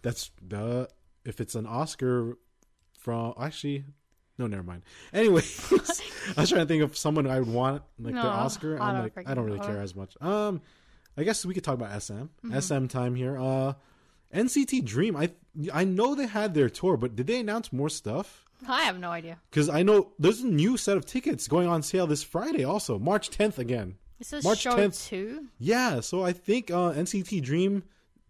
[0.00, 0.86] that's uh,
[1.26, 2.38] if it's an Oscar
[2.98, 3.84] from actually.
[4.38, 4.82] No, never mind.
[5.12, 5.42] Anyway,
[6.36, 8.80] I was trying to think of someone I would want like No, the Oscar.
[8.80, 10.16] I I'm don't like, I don't really care as much.
[10.20, 10.60] Um,
[11.16, 12.12] I guess we could talk about SM.
[12.14, 12.58] Mm-hmm.
[12.58, 13.38] SM time here.
[13.38, 13.72] Uh,
[14.34, 15.16] NCT Dream.
[15.16, 15.30] I
[15.72, 18.44] I know they had their tour, but did they announce more stuff?
[18.68, 19.38] I have no idea.
[19.50, 22.98] Because I know there's a new set of tickets going on sale this Friday, also
[22.98, 23.96] March 10th again.
[24.18, 25.08] This is March show 10th.
[25.08, 25.46] two.
[25.58, 27.84] Yeah, so I think uh, NCT Dream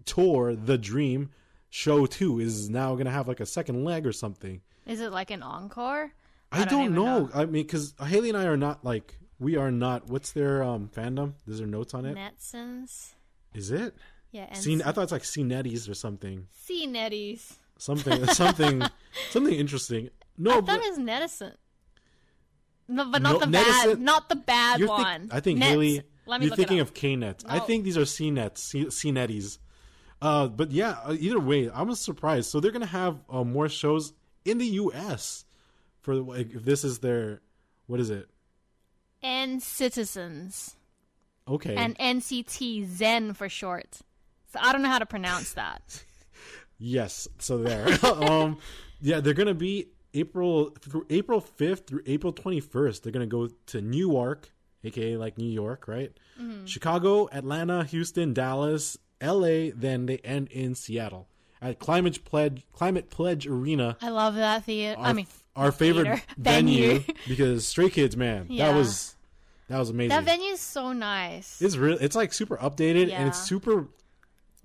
[0.05, 1.31] Tour, The Dream
[1.71, 4.63] Show 2 is now going to have like a second leg or something.
[4.87, 6.13] Is it like an encore?
[6.53, 7.29] I, don't, even know.
[7.35, 10.89] I mean, because Haley and I are not like, we are not, what's their um,
[10.95, 11.35] fandom?
[11.47, 12.17] Is there notes on it?
[12.17, 13.15] Netsons.
[13.53, 13.95] Is it?
[14.31, 14.53] Yeah.
[14.55, 16.47] Scene, I thought it's like CNetties or something.
[16.53, 17.55] C netties.
[17.79, 18.83] Something, something,
[19.31, 20.11] something interesting.
[20.39, 21.53] No, I but thought was Netison.
[22.89, 25.29] No, but not No, the bad, not the bad think- one.
[25.33, 25.71] I think Nets.
[25.71, 27.45] Haley, Let me you're thinking of KNet.
[27.49, 29.59] I think these are CNets, C- CNetties.
[30.23, 32.51] Uh, but yeah, uh, either way, I was surprised.
[32.51, 34.13] So they're gonna have uh, more shows
[34.47, 35.45] in the U.S.
[36.03, 37.41] for like, if this is their,
[37.87, 38.29] what is it?
[39.23, 40.77] and citizens
[41.49, 44.01] Okay, and NCT Zen for short.
[44.53, 46.05] So I don't know how to pronounce that.
[46.79, 47.29] yes.
[47.39, 47.87] So there.
[48.05, 48.59] um,
[49.01, 53.03] yeah, they're gonna be April through April fifth through April twenty first.
[53.03, 54.51] They're gonna go to Newark,
[54.83, 56.13] aka like New York, right?
[56.41, 56.67] Mm-hmm.
[56.67, 59.71] Chicago, Atlanta, Houston, Dallas, L.A.
[59.71, 61.29] Then they end in Seattle
[61.71, 63.97] at Climate Pledge Climate Pledge Arena.
[64.01, 64.99] I love that theater.
[64.99, 66.23] Our, I mean, our favorite theater.
[66.39, 68.69] venue, because Stray Kids, man, Yeah.
[68.71, 69.17] that was
[69.69, 70.11] that was amazing.
[70.11, 71.61] that venue is so nice.
[71.61, 71.99] it's real.
[72.01, 73.89] It's like super updated and it's super.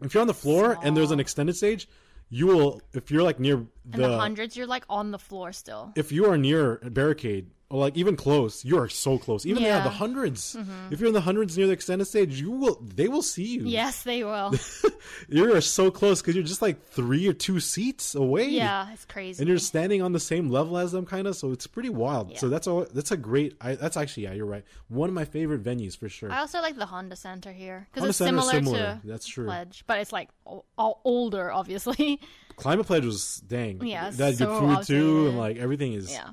[0.02, 1.88] If you're on the floor and there's an extended stage,
[2.30, 2.82] you will.
[2.94, 5.92] If you're like near the, the hundreds, you're like on the floor still.
[5.96, 7.48] if you are near a barricade
[7.80, 9.46] like even close, you are so close.
[9.46, 9.96] Even they have the Yeah.
[10.08, 10.20] Mm-hmm.
[10.20, 12.80] 100s If you're in the hundreds near the extended stage, you will.
[12.82, 13.64] They will see you.
[13.66, 14.54] Yes, they will.
[15.30, 18.48] you are so close because you're just like three or two seats away.
[18.50, 19.42] yeah, it's crazy.
[19.42, 21.36] and you're standing on the same level as them, kind of.
[21.36, 22.38] So it's pretty wild.
[22.38, 22.86] So that's all.
[22.94, 23.56] That's a great.
[23.62, 24.64] I, that's actually yeah, you're right.
[24.90, 26.32] One of my favorite venues for sure.
[26.32, 29.00] I also like the Honda Center here because it's Center similar, similar.
[29.02, 29.46] to That's true.
[29.46, 32.20] Pledge, but it's like o- older, obviously.
[32.58, 33.84] Climate Pledge was dang.
[33.86, 36.12] Yeah, that had good so food too, and like everything is.
[36.12, 36.30] yeah.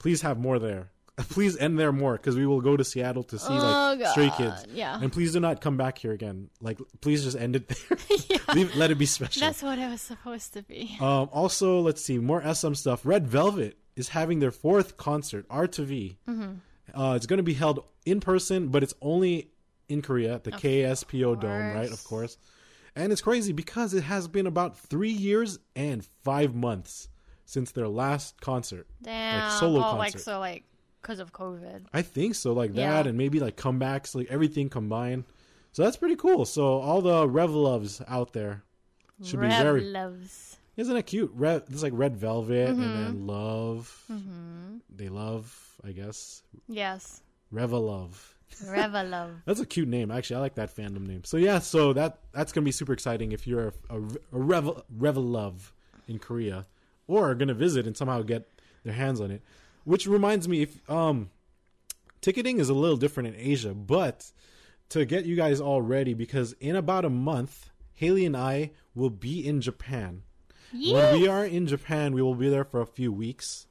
[0.00, 0.90] Please have more there.
[1.28, 4.30] Please end there more because we will go to Seattle to see like Oh, Stray
[4.36, 4.64] Kids.
[4.72, 4.98] yeah.
[5.00, 6.48] and please do not come back here again.
[6.62, 7.98] Like, please just end it there.
[8.54, 9.40] Leave, let it be special.
[9.40, 10.96] That's what it was supposed to be.
[10.98, 13.04] Um, also, let's see more SM stuff.
[13.04, 16.16] Red Velvet is having their fourth concert, R to V.
[16.26, 16.98] Mm-hmm.
[16.98, 19.50] Uh, it's going to be held in person, but it's only
[19.90, 21.90] in Korea at the KSPO Dome, right?
[21.92, 22.38] Of course.
[22.96, 27.08] And it's crazy because it has been about three years and five months
[27.50, 29.42] since their last concert, Damn.
[29.42, 29.98] like solo oh, concert.
[29.98, 30.64] like so, like
[31.02, 31.86] because of COVID.
[31.92, 32.90] I think so, like Yeah.
[33.02, 35.24] that, and maybe like comebacks, like everything combined.
[35.72, 36.44] So that's pretty cool.
[36.44, 38.62] So all the Rev loves out there
[39.22, 40.56] should Rev be very loves.
[40.76, 41.30] isn't it cute?
[41.34, 43.04] Red, it's like red velvet and Mm-hmm.
[43.04, 44.04] then love.
[44.94, 46.42] They love, I guess.
[46.68, 48.34] Yes, Reva love.
[48.66, 49.30] Reva love.
[49.46, 50.10] That's a cute name.
[50.10, 51.24] Actually, I like that fandom name.
[51.24, 54.82] So yeah, so that that's gonna be super exciting if you're a, a, a Reva
[54.96, 55.72] Reva love
[56.08, 56.66] in Korea,
[57.10, 58.48] or are gonna visit and somehow get
[58.84, 59.42] their hands on it.
[59.84, 61.30] Which reminds me, if um,
[62.20, 64.30] ticketing is a little different in Asia, but
[64.90, 69.10] to get you guys all ready, because in about a month, Haley and I will
[69.10, 70.22] be in Japan.
[70.72, 73.66] When we are in Japan, we will be there for a few weeks,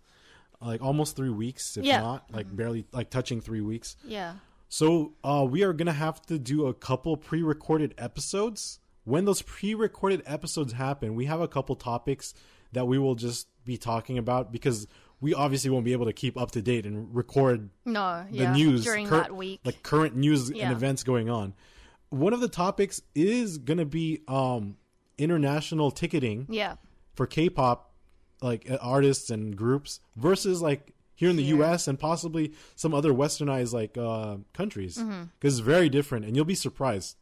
[0.61, 2.01] like almost three weeks, if Yeah.
[2.01, 3.95] not like barely like touching three weeks.
[4.03, 4.33] Yeah.
[4.67, 8.79] So uh, we are gonna have to do a couple pre-recorded episodes.
[9.05, 12.33] When those pre-recorded episodes happen, we have a couple topics
[12.73, 14.87] that we will just be talking about because
[15.21, 18.25] we obviously won't be able to keep up to date and record No.
[18.31, 18.53] the yeah.
[18.53, 19.59] news during cur- that week.
[19.65, 20.65] like current news Yeah.
[20.65, 21.53] and events going on.
[22.09, 24.77] One of the topics is gonna be um,
[25.17, 26.75] international ticketing yeah.
[27.15, 27.91] for K-pop,
[28.41, 31.57] like uh, artists and groups, versus like here in the Here.
[31.57, 31.87] U.S.
[31.89, 35.23] and possibly some other westernized like uh, countries, because Mm-hmm.
[35.47, 37.17] it's very different, and you'll be surprised.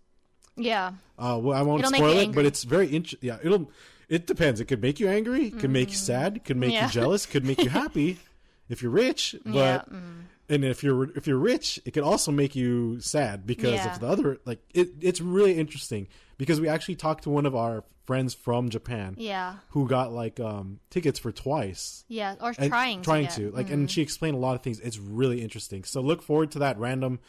[0.56, 0.92] Yeah.
[1.18, 3.38] Uh, well, I won't It'll spoil it, but it's very interesting yeah.
[3.44, 3.72] It'll
[4.10, 4.60] it depends.
[4.60, 6.74] It could make you angry, it could make you sad, it could make Mm.
[6.74, 6.86] Yeah.
[6.88, 8.18] you jealous, it could make you happy
[8.70, 9.54] if you're rich, but.
[9.54, 10.22] Yeah, mm.
[10.50, 13.94] And if you're if you're rich, it could also make you sad because Yeah.
[13.94, 14.92] of the other like it.
[15.02, 19.56] It's really interesting because we actually talked to one of our friends from Japan Yeah.
[19.72, 22.36] who got like um tickets for twice Yeah.
[22.40, 23.02] Or trying.
[23.02, 26.22] trying to, like and she explained a lot of things it's really interesting so look
[26.22, 27.20] forward to that random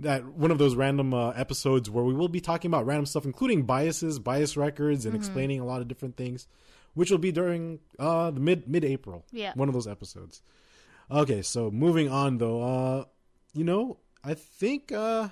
[0.00, 3.24] that one of those random uh, episodes where we will be talking about random stuff
[3.24, 5.14] including biases bias records Mm-hmm.
[5.14, 6.46] and explaining a lot of different things
[6.94, 9.52] which will be during uh the mid mid april Yeah.
[9.54, 10.42] one of those episodes
[11.10, 13.04] Okay, so moving on though, uh,
[13.54, 15.28] you know, I think uh,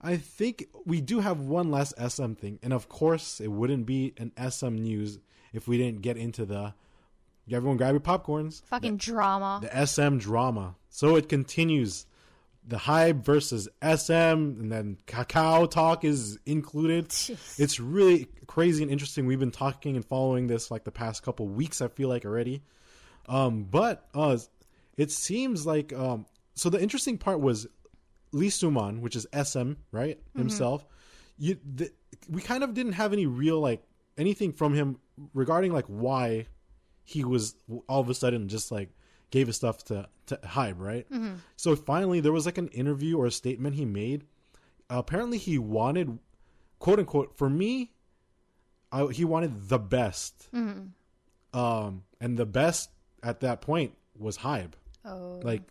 [0.00, 4.14] I think we do have one last SM thing, and of course, it wouldn't be
[4.18, 5.18] an SM news
[5.52, 6.74] if we didn't get into the.
[7.50, 8.62] Everyone, grab your popcorns.
[8.66, 9.58] Fucking drama.
[9.60, 10.76] The SM drama.
[10.90, 12.06] So it continues.
[12.70, 17.08] The Hybe versus SM, and then Kakao talk is included.
[17.10, 17.58] Jeez.
[17.58, 19.26] It's really crazy and interesting.
[19.26, 21.82] We've been talking and following this like the past couple weeks.
[21.82, 22.62] I feel like already.
[23.28, 24.38] Um, but uh,
[24.96, 26.70] it seems like um, so.
[26.70, 27.66] The interesting part was
[28.32, 30.86] Lee Soo-man, which is SM, right himself.
[31.38, 31.90] You, the,
[32.28, 33.82] we kind of didn't have any real like
[34.16, 34.98] anything from him
[35.34, 36.46] regarding like why
[37.02, 37.56] he was
[37.88, 38.90] all of a sudden just like
[39.30, 41.06] gave his stuff to to Hybe, right?
[41.56, 44.24] So finally, there was like an interview or a statement he made.
[44.88, 46.18] apparently, he wanted,
[46.78, 47.92] quote unquote, for me,
[48.92, 50.48] I, he wanted the best,
[51.52, 52.90] um, and the best
[53.22, 54.72] at that point was Hybe.
[55.04, 55.40] oh.
[55.42, 55.62] Like,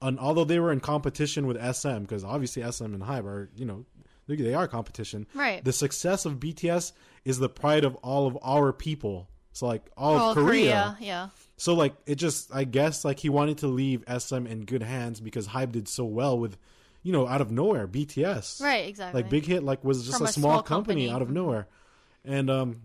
[0.00, 3.64] and although they were in competition with SM, because obviously SM and Hybe are, you
[3.64, 3.84] know,
[4.26, 5.26] they, they are competition.
[5.34, 5.64] Right.
[5.64, 6.92] The success of BTS
[7.24, 9.28] is the pride of all of our people.
[9.52, 10.96] So like all Oh, of Korea.
[11.00, 11.28] Yeah.
[11.58, 15.20] So like it just I guess like he wanted to leave SM in good hands
[15.20, 16.56] because Hybe did so well with,
[17.02, 18.62] you know, out of nowhere BTS.
[18.62, 18.88] Right.
[18.88, 19.22] Exactly.
[19.22, 21.10] Like Big Hit like was just a, a small, small company, company.
[21.10, 21.66] out of nowhere,
[22.24, 22.82] and um,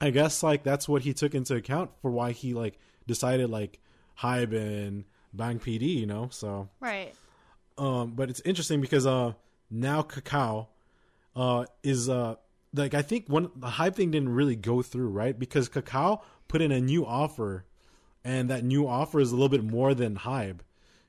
[0.00, 3.80] I guess like that's what he took into account for why he like decided like
[4.20, 6.28] Hybe and Bang PD, you know.
[6.30, 7.14] So Right.
[7.78, 9.32] um, but it's interesting because uh
[9.70, 10.66] now Kakao
[11.34, 12.34] uh is uh
[12.74, 16.60] like I think one the Hybe thing didn't really go through right because Kakao put
[16.60, 17.64] in a new offer,
[18.24, 20.60] and that new offer is a little bit more than Hybe,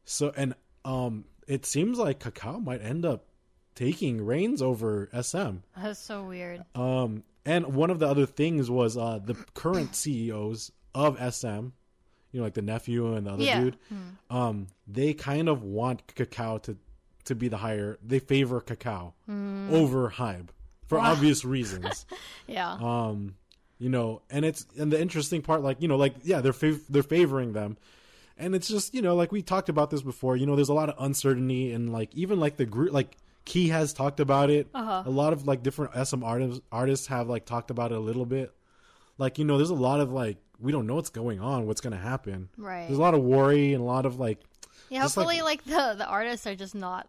[0.03, 3.25] so and um it seems like Kakao might end up
[3.75, 5.57] taking reins over SM.
[5.77, 6.63] That's so weird.
[6.75, 11.47] Um, and one of the other things was uh, the current CEOs of SM,
[12.31, 13.59] you know, like the nephew and the other Yeah.
[13.59, 13.77] dude.
[14.31, 16.77] Um, they kind of want Kakao to
[17.25, 17.97] to be the higher.
[18.03, 19.13] They favor Kakao
[19.71, 20.47] over Hybe
[20.87, 22.05] for obvious reasons.
[22.47, 22.71] Yeah.
[22.81, 23.35] Um,
[23.79, 26.83] you know, and it's and the interesting part, like you know, like yeah, they're fav-
[26.89, 27.77] they're favoring them.
[28.37, 30.35] And it's just you know like we talked about this before.
[30.37, 33.69] You know, there's a lot of uncertainty and like even like the group like Key
[33.69, 34.67] has talked about it.
[34.73, 35.03] Uh-huh.
[35.05, 38.25] A lot of like different SM artists artists have like talked about it a little
[38.25, 38.51] bit.
[39.17, 41.81] Like you know, there's a lot of like we don't know what's going on, what's
[41.81, 42.49] gonna happen.
[42.57, 42.87] right.
[42.87, 44.39] There's a lot of worry and a lot of like
[44.89, 45.01] yeah.
[45.03, 47.07] just like- Hopefully, like, the the artists are just not.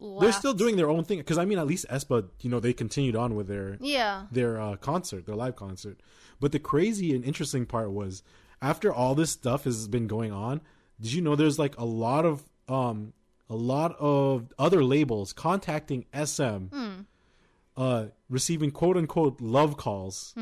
[0.00, 0.20] Left.
[0.22, 1.18] they're still doing their own thing.
[1.18, 4.26] Because I mean, at least aespa, you know, they continued on with their Yeah.
[4.30, 6.00] their uh, concert, their live concert.
[6.40, 8.22] But the crazy and interesting part was
[8.62, 10.60] after all this stuff has been going on,
[11.00, 13.12] did you know there's like a lot of um
[13.50, 16.66] a lot of other labels contacting SM
[17.76, 20.34] uh receiving quote unquote love calls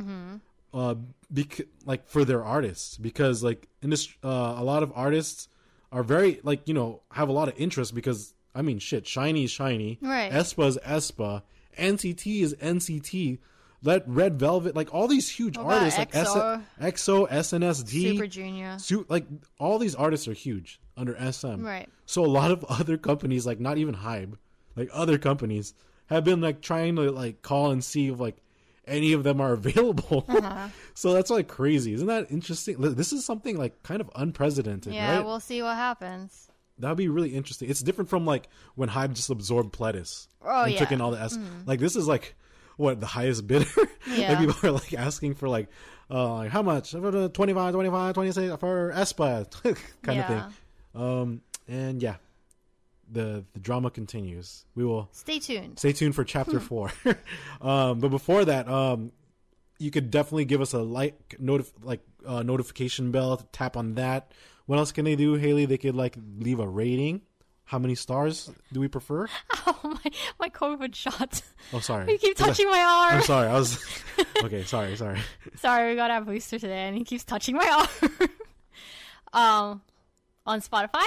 [0.75, 0.95] uh
[1.31, 5.49] bec- like for their artists because like in this uh a lot of artists
[5.93, 9.45] are very like you know have a lot of interest because I mean shit SHINee
[9.45, 10.33] is SHINee Right.
[10.33, 11.43] aespa is aespa
[11.79, 13.39] NCT is NCT
[13.83, 16.63] let Red Velvet like all these huge What artists like EXO?
[16.81, 18.79] EXO SNSD Super Junior.
[18.79, 19.27] Su- like
[19.61, 21.63] all these artists are huge under SM.
[21.65, 21.89] Right.
[22.07, 24.35] So a lot of other companies, like not even Hybe,
[24.75, 25.75] like other companies,
[26.07, 28.39] have been like trying to like call and see if like
[28.87, 30.25] any of them are available.
[30.27, 30.69] Uh-huh.
[30.95, 31.93] so that's like crazy.
[31.93, 32.77] Isn't that interesting?
[32.81, 35.17] This is something like kind of unprecedented, Yeah.
[35.19, 35.25] right?
[35.25, 36.49] We'll see what happens.
[36.79, 37.71] That'd be really interesting.
[37.71, 41.21] It's different from like when Hybe just absorbed Pledis Oh, and took in all the
[41.21, 41.39] S.
[41.65, 42.35] Like this is like
[42.77, 43.67] what the highest bidder.
[44.09, 44.31] Yeah.
[44.31, 45.69] like people are like asking for like
[46.11, 46.93] uh like how much?
[46.93, 50.43] The 25, 25, 26 for aespa kind of thing.
[50.95, 52.17] Um, and yeah,
[53.11, 54.65] the the drama continues.
[54.75, 55.79] We will Stay tuned.
[55.79, 56.93] stay tuned for chapter four.
[57.61, 59.13] um, but before that, um,
[59.79, 63.37] you could definitely give us a like notif- like uh, notification bell.
[63.53, 64.33] Tap on that.
[64.67, 65.65] What else can they do, Haley?
[65.67, 67.23] They could like leave a rating.
[67.65, 69.27] How many stars do we prefer?
[69.69, 70.11] Oh my!
[70.39, 71.43] My COVID shot.
[71.73, 72.11] Oh, sorry.
[72.13, 73.15] You keep touching my arm.
[73.17, 73.49] I'm sorry.
[73.49, 73.85] I was
[74.45, 74.63] okay.
[74.63, 74.97] Sorry.
[74.97, 75.19] Sorry.
[75.57, 78.31] Sorry, we got our booster today, and he keeps touching my arm.
[79.33, 79.83] um,
[80.47, 81.05] on Spotify.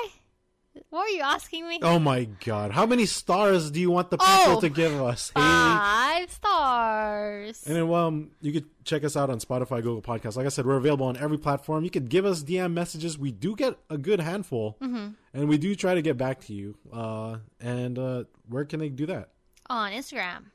[0.91, 1.79] What are you asking me?
[1.81, 2.71] Oh my God!
[2.71, 5.45] How many stars do you want the people Oh, to give us, Haley?
[5.45, 7.63] Five stars.
[7.67, 10.35] And then, um, you could check us out on Spotify, Google Podcasts.
[10.37, 11.83] Like I said, we're available on every platform.
[11.83, 13.17] You could give us DM messages.
[13.17, 15.07] We do get a good handful, Mm-hmm.
[15.33, 16.75] and we do try to get back to you.
[16.93, 19.29] Uh, and uh, where can they do that?
[19.71, 20.45] on Instagram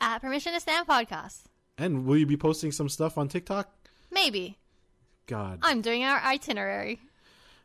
[0.00, 1.42] at Permission to Stan Podcast.
[1.76, 3.68] And will you be posting some stuff on TikTok?
[4.12, 4.58] Maybe
[5.26, 7.00] God, I'm doing our itinerary,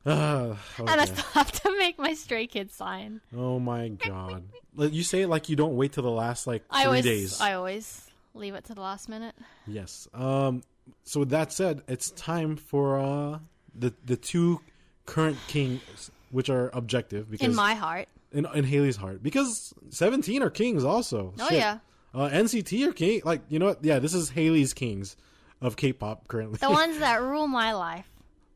[0.05, 3.21] Ah, and I still have to make my Stray Kids sign.
[3.35, 4.43] oh my God!
[4.77, 7.41] You say it like you don't wait till the last like three I always, days.
[7.41, 9.35] I always leave it to the last minute.
[9.67, 10.07] Yes.
[10.13, 10.63] Um.
[11.03, 13.39] So with that said, it's time for uh
[13.75, 14.61] the the two
[15.05, 18.07] current kings which are objective because In my heart.
[18.31, 21.33] in, in Haley's heart because 17 are kings also.
[21.39, 21.57] Oh Shit.
[21.57, 21.79] yeah.
[22.13, 23.21] Uh, NCT are king.
[23.25, 23.83] Like you know what?
[23.83, 25.15] Yeah, this is Haley's kings
[25.61, 26.57] of K-pop currently.
[26.57, 28.07] The ones that rule my life.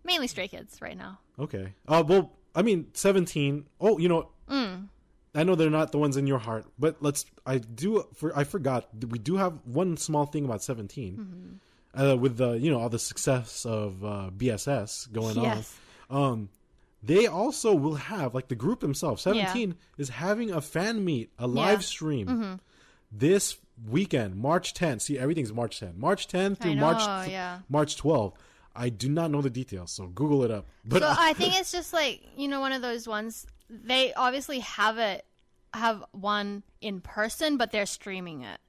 [0.04, 1.20] Mainly stray kids right now.
[1.40, 1.74] okay.
[1.88, 3.66] Uh, well, I mean 17.
[3.82, 4.30] Oh, you know.
[4.50, 4.90] Mm.
[5.36, 7.26] I know they're not the ones in your heart, but let's.
[7.46, 8.06] I do.
[8.16, 8.88] For I forgot.
[9.10, 11.18] We do have one small thing about 17.
[11.18, 12.00] Mm-hmm.
[12.00, 15.76] Uh, with the you know all the success of uh, BSS going Yes.
[16.10, 16.24] on.
[16.24, 16.50] Um,
[17.02, 19.22] they also will have like the group themselves.
[19.24, 22.54] Seventeen is having a fan meet, a live stream Mm-hmm.
[23.12, 25.02] this weekend, March 10th.
[25.02, 25.98] See, everything's March 10th.
[25.98, 27.60] March 10th through I March know, yeah.
[27.70, 28.34] March 12th.
[28.76, 30.68] I do not know the details, so Google it up.
[30.84, 33.46] But So I think it's just like you know one of those ones.
[33.70, 35.26] They obviously have it,
[35.74, 38.60] have one in person, but they're streaming it.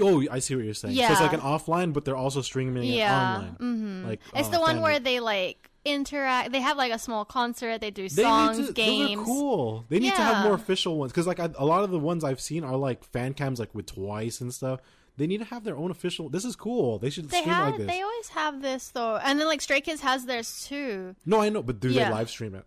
[0.00, 0.94] oh, I see what you're saying.
[0.94, 4.06] So it's like an offline, but they're also streaming Yeah, it online.
[4.06, 5.04] Like It's uh, the one where meet.
[5.04, 6.52] they like interact.
[6.52, 7.80] They have like a small concert.
[7.80, 9.24] They do songs, need to, games.
[9.24, 9.84] Cool.
[9.88, 12.22] They need to have more official ones because like I, a lot of the ones
[12.22, 14.80] I've seen are like fan cams, like with Twice and stuff.
[15.18, 16.28] They need to have their own official.
[16.30, 16.98] This is cool.
[17.00, 17.66] They should They stream have.
[17.70, 17.86] like this.
[17.88, 21.14] they always have this though, and then like Stray Kids has theirs too.
[21.26, 22.64] No, I know, but do they live stream it?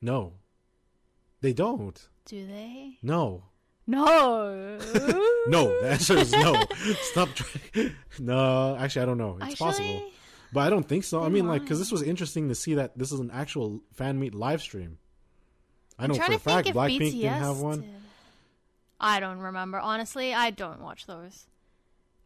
[0.00, 0.34] No,
[1.40, 2.08] they don't.
[2.26, 2.98] Do they?
[3.02, 3.44] No.
[3.86, 4.78] No.
[5.48, 6.54] No, the answer is no.
[7.00, 7.96] Stop trying.
[8.20, 9.38] No, actually, I don't know.
[9.42, 10.08] It's possible,
[10.52, 11.20] but I don't think so.
[11.24, 14.20] I mean, like, because this was interesting to see that this is an actual fan
[14.20, 14.98] meet live stream.
[15.98, 17.80] I I'm know trying for a to think fact Blackpink BTS didn't have one.
[17.80, 17.90] did.
[19.00, 19.80] I don't remember.
[19.80, 21.46] Honestly, I don't watch those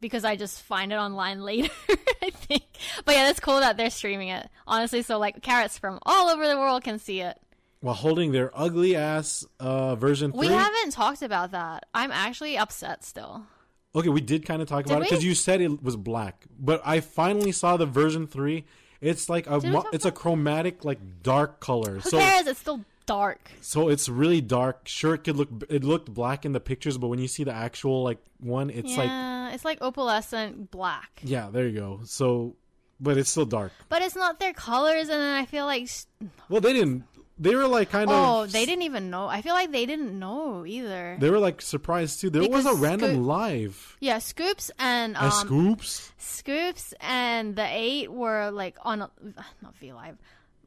[0.00, 1.72] because I just find it online later.
[2.22, 2.64] I think,
[3.04, 4.48] but yeah, that's cool that they're streaming it.
[4.66, 7.38] Honestly, so like carats from all over the world can see it.
[7.80, 11.86] While holding their ugly ass uh, version We haven't talked about that.
[11.94, 13.44] I'm actually upset still.
[13.94, 16.44] Okay, we did kind of talk Did about it because you said it was black,
[16.58, 18.64] but I finally saw the version three.
[19.00, 21.94] It's like a mo- it's a chromatic like dark color.
[21.94, 22.46] Who so cares?
[22.46, 23.50] It's still dark.
[23.60, 24.86] so it's really dark.
[24.88, 27.52] Sure, it could look it looked black in the pictures, but when you see the
[27.54, 31.20] actual like one, it's like yeah, it's like opalescent black.
[31.22, 32.00] yeah, there you go.
[32.04, 32.56] So,
[33.00, 33.72] but it's still dark.
[33.88, 35.88] But it's not their colors, and then I feel like,
[36.48, 37.04] Well, they didn't.
[37.38, 38.16] They were like kind of.
[38.16, 39.26] oh, they didn't even know.
[39.26, 41.18] I feel like they didn't know either.
[41.20, 42.30] They were like surprised too.
[42.30, 43.96] There was a random Scoop- live.
[44.00, 46.12] Yeah, S.Coups and um, Uh, S.Coups.
[46.18, 49.10] S.Coups and The8 were like on a,
[49.60, 50.16] not V Live,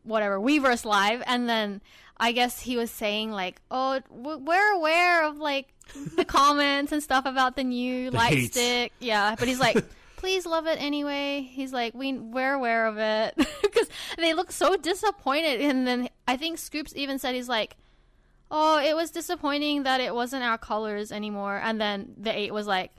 [0.03, 1.81] whatever Weverse Live, and then
[2.17, 5.67] I guess he was saying like, oh, we're aware of like
[6.15, 8.51] the comments and stuff about the new The light hate.
[8.51, 9.83] stick, yeah, but he's like.
[10.19, 11.49] Please love it anyway.
[11.49, 13.87] He's like, we we're aware of it because
[14.17, 15.61] they look so disappointed.
[15.61, 17.77] And then I think S.Coups even said he's like,
[18.51, 21.61] oh, it was disappointing that it wasn't our colors anymore.
[21.63, 22.91] And then The8 was like,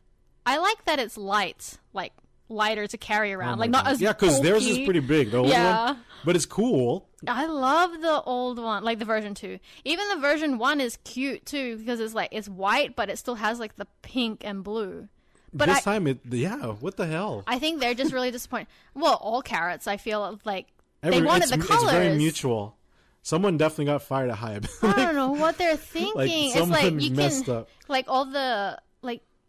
[0.46, 2.14] I like that it's light, like
[2.50, 3.92] lighter to carry Oh around, my like not God.
[3.94, 5.30] as yeah, because theirs is pretty big.
[5.30, 5.86] The old Yeah.
[5.92, 7.08] one, but it's cool.
[7.26, 9.58] I love the old one, like the version two.
[9.84, 13.36] Even the version one is cute too because it's like it's white, but it still
[13.36, 15.08] has like the pink and blue.
[15.52, 16.56] But this I, time, it yeah.
[16.66, 17.42] What the hell?
[17.46, 18.68] I think they're just really disappointed.
[18.94, 20.66] Well, all carats, I feel like
[21.02, 21.90] Every- they wanted it's, the It's colors.
[21.92, 22.76] very mutual.
[23.22, 24.66] Someone definitely got fired at Hybe.
[24.82, 26.52] I don't know what they're thinking.
[26.54, 27.68] it's like you messed can up.
[27.86, 28.80] like all the like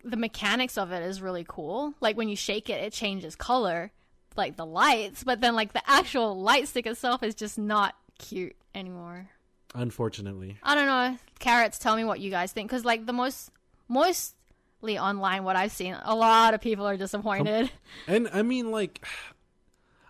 [0.03, 1.93] the mechanics of it is really cool.
[1.99, 3.91] Like when you shake it, it changes color,
[4.35, 5.23] like the lights.
[5.23, 9.29] But then like the actual light stick itself is just not cute anymore.
[9.73, 11.17] Unfortunately, I don't know.
[11.39, 12.69] Carats, tell me what you guys think.
[12.69, 13.51] Because like the most
[13.87, 17.65] mostly online, what I've seen, a lot of people are disappointed.
[18.07, 19.05] Um, and I mean, like,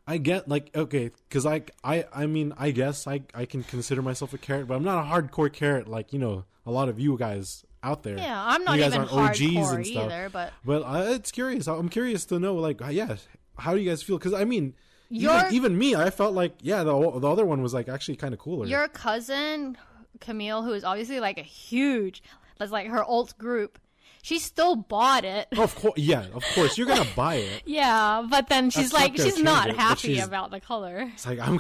[0.08, 4.02] I get like okay, because I, I, I mean, I guess I, I can consider
[4.02, 7.00] myself a carat, but I'm not a hardcore carat like you know a lot of
[7.00, 8.18] you guys out there.
[8.18, 10.06] yeah, I'm not You guys even aren't OGs hardcore and stuff.
[10.06, 10.30] either.
[10.32, 11.68] But But uh, it's curious.
[11.68, 13.16] I'm curious to know, like, yeah,
[13.58, 14.18] how do you guys feel?
[14.18, 14.74] Because I mean,
[15.10, 18.34] even, even me, I felt like, yeah, the the other one was like actually kind
[18.34, 18.66] of cooler.
[18.68, 19.78] Your cousin
[20.20, 22.22] Camille, who is obviously like a huge,
[22.58, 23.80] that's like her alt group.
[24.24, 25.48] She still bought it.
[25.58, 27.64] Oh, of course, yeah, of course, you're gonna buy it.
[27.66, 31.10] Yeah, but then she's That's like, gonna she's not it, happy she's- about the color.
[31.16, 31.60] It's like I'm,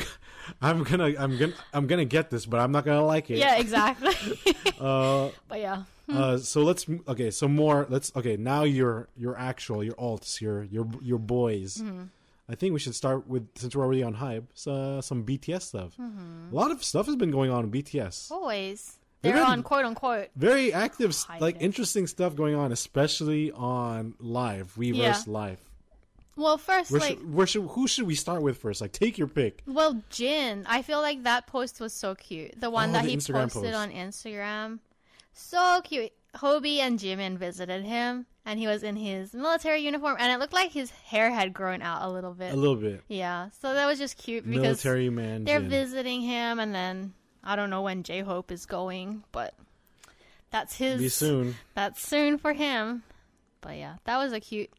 [0.61, 3.39] I'm gonna, I'm gonna, I'm gonna get this, but I'm not gonna like it.
[3.39, 4.13] Yeah, exactly.
[4.79, 5.83] Uh, but yeah,
[6.13, 7.31] uh, so let's okay.
[7.31, 7.85] So more.
[7.89, 8.37] Let's okay.
[8.37, 11.77] Now your your actual your alts your your your boys.
[11.77, 12.03] Mm-hmm.
[12.49, 14.43] I think we should start with since we're already on Hybe.
[14.53, 15.95] So, some BTS stuff.
[15.97, 16.51] Mm-hmm.
[16.51, 18.29] A lot of stuff has been going on in BTS.
[18.31, 20.29] always They've they're on quote unquote.
[20.35, 21.61] very active, like it.
[21.61, 25.21] interesting stuff going on, especially on live, Weverse Yeah.
[25.27, 25.59] live.
[26.35, 28.81] Well, first, Where, like, should, where should who should we start with first?
[28.81, 29.61] Like, take your pick.
[29.67, 32.59] well, Jin, I feel like that post was so cute.
[32.59, 33.75] The one Oh, that the he Instagram posted post.
[33.75, 34.79] on Instagram,
[35.33, 36.11] so cute.
[36.35, 40.53] Hobi and Jimin visited him, and he was in his military uniform, and it looked
[40.53, 42.53] like his hair had grown out a little bit.
[42.53, 45.43] A little bit Yeah, so that was just cute because military man.
[45.43, 47.13] they're visiting him, and then
[47.43, 49.53] I don't know when J Hope is going, but
[50.51, 51.01] that's his.
[51.01, 51.55] Be soon.
[51.75, 53.03] That's soon for him.
[53.61, 54.69] But yeah, that was a cute,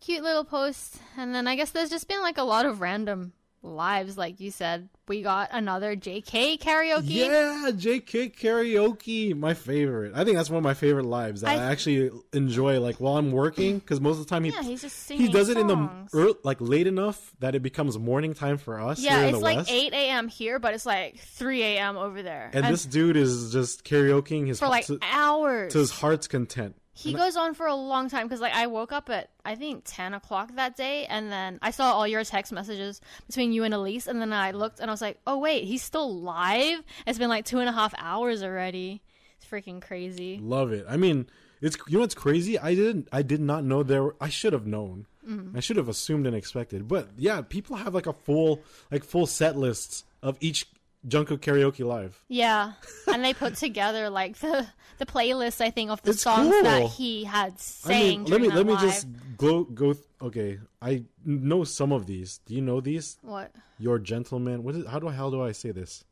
[0.00, 0.96] cute little post.
[1.16, 3.32] And then I guess there's just been like a lot of random
[3.66, 4.88] lives, like you said.
[5.08, 7.02] We got another JK karaoke.
[7.04, 10.12] Yeah, JK karaoke, my favorite.
[10.16, 12.80] I think that's one of my favorite lives that I, I- actually enjoy.
[12.80, 15.32] Like while I'm working, because most of the time he Yeah, he's just singing he
[15.32, 16.10] does it in the songs.
[16.14, 18.98] ear like late enough that it becomes morning time for us.
[19.00, 19.70] Yeah, here in it's the like West.
[19.70, 20.28] 8 a.m.
[20.28, 21.96] here, but it's like 3 a.m.
[21.96, 22.50] over there.
[22.52, 25.72] and, this dude is just karaokeing his for like to, hours.
[25.72, 26.74] to his heart's content.
[26.96, 29.82] He goes on for a long time because, like, I woke up at I think
[29.84, 33.74] ten o'clock that day, and then I saw all your text messages between you and
[33.74, 37.18] Elise, and then I looked and I was like, "Oh wait, he's still live." It's
[37.18, 39.02] been like two and a half hours already.
[39.36, 40.38] It's freaking crazy.
[40.42, 40.86] Love it.
[40.88, 41.26] I mean,
[41.60, 42.58] it's you know what's crazy?
[42.58, 43.08] I didn't.
[43.12, 44.02] I did not know there.
[44.02, 45.06] Were, I should have known.
[45.28, 45.56] Mm-hmm.
[45.56, 46.88] I should have assumed and expected.
[46.88, 50.66] But yeah, people have like a full like full set lists of each
[51.08, 52.22] Jungkook karaoke live.
[52.28, 52.72] Yeah,
[53.06, 54.66] and they put together like the
[54.98, 55.60] the playlist.
[55.60, 57.54] I think of the It's songs that he had
[57.84, 59.92] I mean, let me let me just go go.
[59.92, 62.38] th- Okay, I know some of these.
[62.46, 63.18] Do you know these?
[63.20, 63.52] what?
[63.78, 64.62] Your gentleman.
[64.62, 64.86] What is?
[64.86, 66.04] How do how do I say this?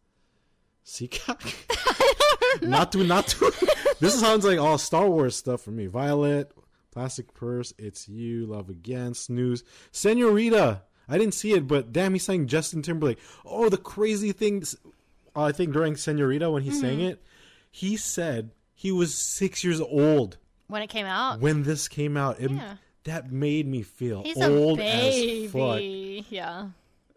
[0.84, 1.40] Seekak.
[2.62, 3.50] not to not to.
[4.00, 5.86] this sounds like all Star Wars stuff for me.
[5.86, 6.52] Violet,
[6.92, 10.82] Plastic Purse, It's You, Love Again, Snooze, Senorita.
[11.08, 13.18] I didn't see it, but damn, he sang Justin Timberlake.
[13.44, 14.76] Oh, the crazy things.
[15.36, 17.06] I think during Senorita when he sang Mm-hmm.
[17.08, 17.22] it,
[17.70, 20.38] he said he was six years old
[20.68, 22.40] When it came out, when this came out.
[22.40, 22.76] It, Yeah.
[23.04, 25.80] That made me feel he's old as fuck.
[26.30, 26.68] Yeah.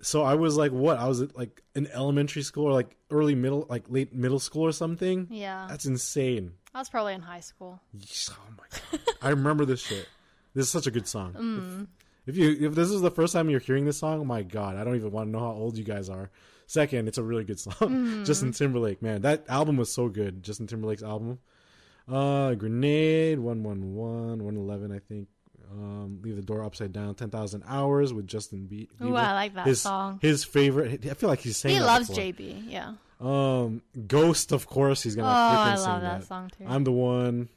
[0.01, 0.97] So I was like, what?
[0.99, 4.73] I was like in elementary school or like early middle, like late middle school or
[4.73, 5.27] something.
[5.31, 5.65] Yeah.
[5.69, 6.51] That's insane.
[6.75, 7.79] I was probably in high school.
[7.95, 10.09] Oh my god, I remember this shit.
[10.53, 11.33] This is such a good song.
[11.33, 11.87] Mm.
[12.27, 14.75] If, you if this is the first time you're hearing this song, oh my god,
[14.77, 16.29] I don't even want to know how old you guys are.
[16.67, 17.73] Second, it's a really good song.
[17.79, 18.25] Mm.
[18.25, 20.43] Justin Timberlake, man, that album was so good.
[20.43, 21.39] Justin Timberlake's album.
[22.07, 25.27] Uh, Grenade, 111, 111, I think.
[25.69, 29.09] Um, Leave the Door Upside Down, 10,000 Hours with Justin Be- Bieber.
[29.11, 30.19] Ooh, I like that his, song.
[30.21, 31.05] His favorite.
[31.05, 32.23] I feel like he's saying He that loves before.
[32.23, 32.63] JB.
[32.69, 32.93] Yeah.
[33.19, 35.29] Um, Ghost, of course, he's Oh, gonna.
[35.29, 36.63] Oh, I love that song too.
[36.65, 37.49] I'm the one,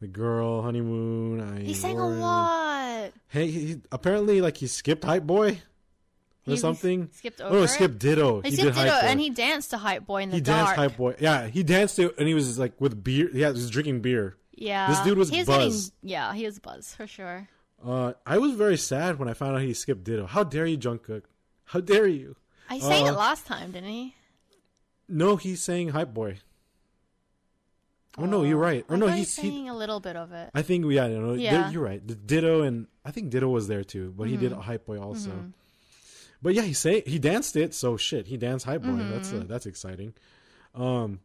[0.00, 1.40] the girl, honeymoon.
[1.40, 3.10] I he sang a lot.
[3.28, 5.50] Hey, he, apparently, like he skipped Hype Boy
[6.46, 7.10] or He something.
[7.12, 7.68] skipped Oh, over no, it?
[7.68, 8.40] skip Ditto.
[8.40, 9.08] He, He, skipped did it, Hype Boy.
[9.08, 10.66] and he danced to Hype Boy in the he dark.
[10.66, 11.14] danced Hype Boy.
[11.20, 13.28] Yeah, he danced it, and he was like with beer.
[13.32, 14.36] Yeah, he was drinking beer.
[14.52, 15.92] Yeah, This dude was he was buzzed.
[16.02, 17.48] Getting, yeah, he was buzz for sure.
[17.84, 20.26] Uh, I was very sad when I found out he skipped Ditto.
[20.26, 21.22] How dare you, Jungkook?
[21.66, 22.34] How dare you?
[22.68, 24.14] I sang Uh, it last time, didn't he?
[25.08, 26.38] No, he's saying Hype Boy.
[28.18, 28.84] Oh no, you're right.
[28.88, 30.50] Or I no, he's he, a little bit of it.
[30.54, 31.70] I think yeah, you know, Yeah.
[31.70, 32.06] you're right.
[32.06, 34.60] The Ditto and I think Ditto was there too, but he did Mm-hmm.
[34.62, 35.30] Hype Boy also.
[36.42, 38.96] But yeah, he say he danced it, so shit, he danced Hype Boy.
[38.96, 39.40] That's Mm-hmm.
[39.42, 40.14] uh, that's exciting.
[40.74, 41.20] Um,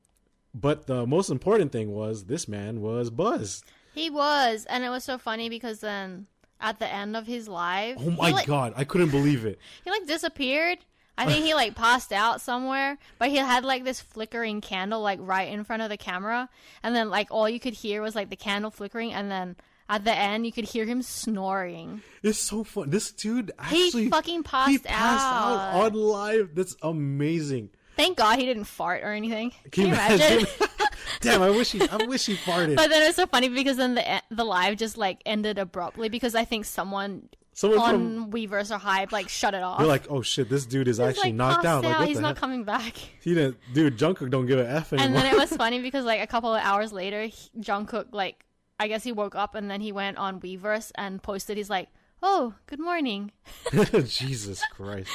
[0.54, 3.64] but the most important thing was this man was buzzed.
[3.94, 6.28] He was, and it was so funny because then
[6.60, 9.60] at the end of his live, Oh my like, god, I couldn't believe it.
[9.84, 10.80] he like disappeared.
[11.18, 15.20] I think he like passed out somewhere, but he had like this flickering candle like
[15.22, 16.50] right in front of the camera,
[16.82, 19.56] and then like all you could hear was like the candle flickering, and then
[19.90, 22.02] at the end you could hear him snoring.
[22.24, 22.90] It's so fun.
[22.90, 25.76] This dude He actually fucking he passed, passed out.
[25.76, 25.86] out.
[25.86, 26.56] on live.
[26.56, 27.70] That's amazing.
[27.96, 29.52] Thank God he didn't fart or anything.
[29.52, 30.38] Can, Can you imagine?
[30.40, 30.68] imagine?
[31.22, 32.76] Damn, I wish he I wish he farted.
[32.76, 36.10] but then it was so funny because then the the live just like ended abruptly
[36.10, 39.80] because I think someone Someone on from Weverse or Hybe like shut it off.
[39.80, 41.84] you're like, oh shit, this dude is He's, actually like, knocked out.
[41.84, 42.38] Like, He's not heck?
[42.38, 42.96] coming back.
[43.22, 43.98] He didn't, dude.
[43.98, 45.06] Jungkook don't give a f anymore.
[45.08, 48.46] And then it was funny because like a couple of hours later, he- Jungkook like
[48.80, 51.58] I guess he woke up and then he went on Weverse and posted.
[51.58, 51.90] He's like,
[52.24, 53.32] "Oh, good morning."
[54.06, 55.10] Jesus Christ!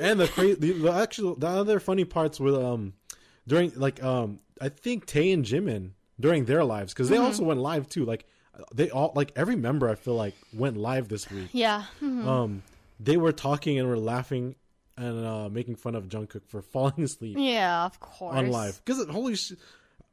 [0.00, 2.94] And the crazy, the, the actual, the other funny parts were um
[3.46, 7.14] during like um I think Tae and Jimin during their lives because Mm-hmm.
[7.20, 8.04] they also went live too.
[8.04, 8.26] Like
[8.74, 11.48] they all like every member I feel like went live this week.
[11.52, 12.26] Yeah, Mhm.
[12.26, 12.62] Um,
[13.00, 14.54] they were talking and were laughing
[14.96, 18.36] and uh making fun of Jungkook for falling asleep yeah, of course.
[18.36, 19.58] on live because holy shit.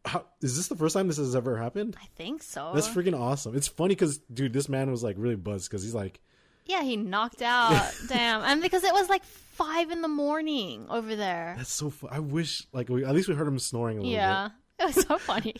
[0.03, 1.95] How, is this the first time this has ever happened?
[2.01, 2.71] I think so.
[2.73, 3.55] That's freaking awesome.
[3.55, 6.19] It's funny because, dude, this man was like really buzzed because he's like,
[6.65, 7.93] yeah, he knocked out.
[8.07, 11.53] Damn, and because it was like five in the morning over there.
[11.55, 12.09] that's so fun.
[12.11, 15.05] I wish, like, we, at least we heard him snoring a little Yeah, it was
[15.05, 15.53] so funny.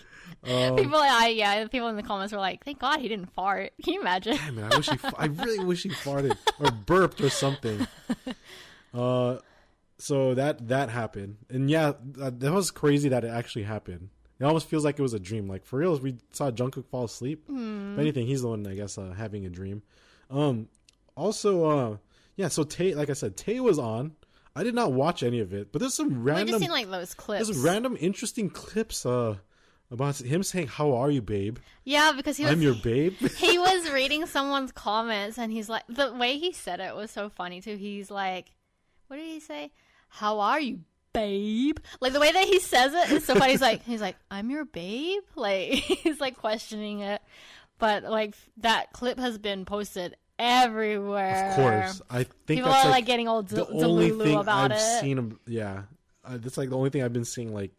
[0.43, 3.73] Um, people, I yeah, people in the comments were like, "Thank God he didn't fart."
[3.83, 4.37] Can you imagine?
[4.45, 4.53] bit.
[4.53, 7.87] Man, I wish he, I really wish he farted or burped or something.
[8.93, 9.37] Uh,
[9.97, 14.09] so that that happened, and yeah, that, that was crazy that it actually happened.
[14.39, 15.47] It almost feels like it was a dream.
[15.47, 17.45] Like for real, we saw Jungkook fall asleep.
[17.47, 19.81] If anything, he's the one, I guess, uh, having a dream.
[20.29, 20.67] Um,
[21.15, 21.97] also, uh,
[22.35, 22.47] yeah.
[22.49, 24.13] So Tae, like I said, Tae was on.
[24.55, 27.13] I did not watch any of it, but there's some random just seen like those
[27.13, 27.45] clips.
[27.47, 29.35] there's random interesting clips uh
[29.91, 33.57] about him saying how are you babe yeah, because he was i'm your babe he
[33.57, 37.61] was reading someone's comments and he's like the way he said it was so funny
[37.61, 37.75] too.
[37.75, 38.51] He's like,
[39.07, 39.71] what did he say?
[40.09, 40.79] How are you,
[41.13, 41.79] babe?
[41.99, 43.51] Like the way that he says it is so funny.
[43.51, 45.21] He's like, he's like, I'm your babe.
[45.35, 47.21] Like he's like questioning it,
[47.79, 51.49] but like that clip has been posted everywhere.
[51.49, 54.71] of course i think people that's are like, like, getting all the only thing about
[54.71, 54.99] i've it.
[54.99, 55.83] seen him yeah
[56.25, 57.69] uh, that's like the only thing i've been seeing like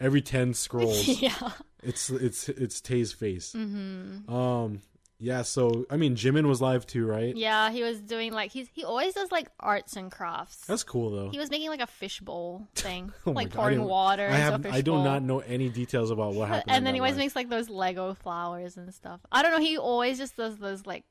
[0.00, 1.50] every 10 scrolls yeah,
[1.82, 4.32] it's it's it's tae's face mm-hmm.
[4.32, 4.80] um
[5.20, 7.70] yeah so i mean jimin was live too right yeah.
[7.70, 10.64] He was doing like he's he always does like arts and crafts.
[10.66, 13.88] that's cool though He was making like a fishbowl thing, Oh like I pouring didn't-
[13.90, 14.28] water.
[14.28, 16.70] I have a I do not know any details about what happened.
[16.76, 17.18] and then he always live.
[17.24, 19.20] makes like those Lego flowers and stuff.
[19.32, 19.58] I don't know.
[19.60, 21.04] He always just does those like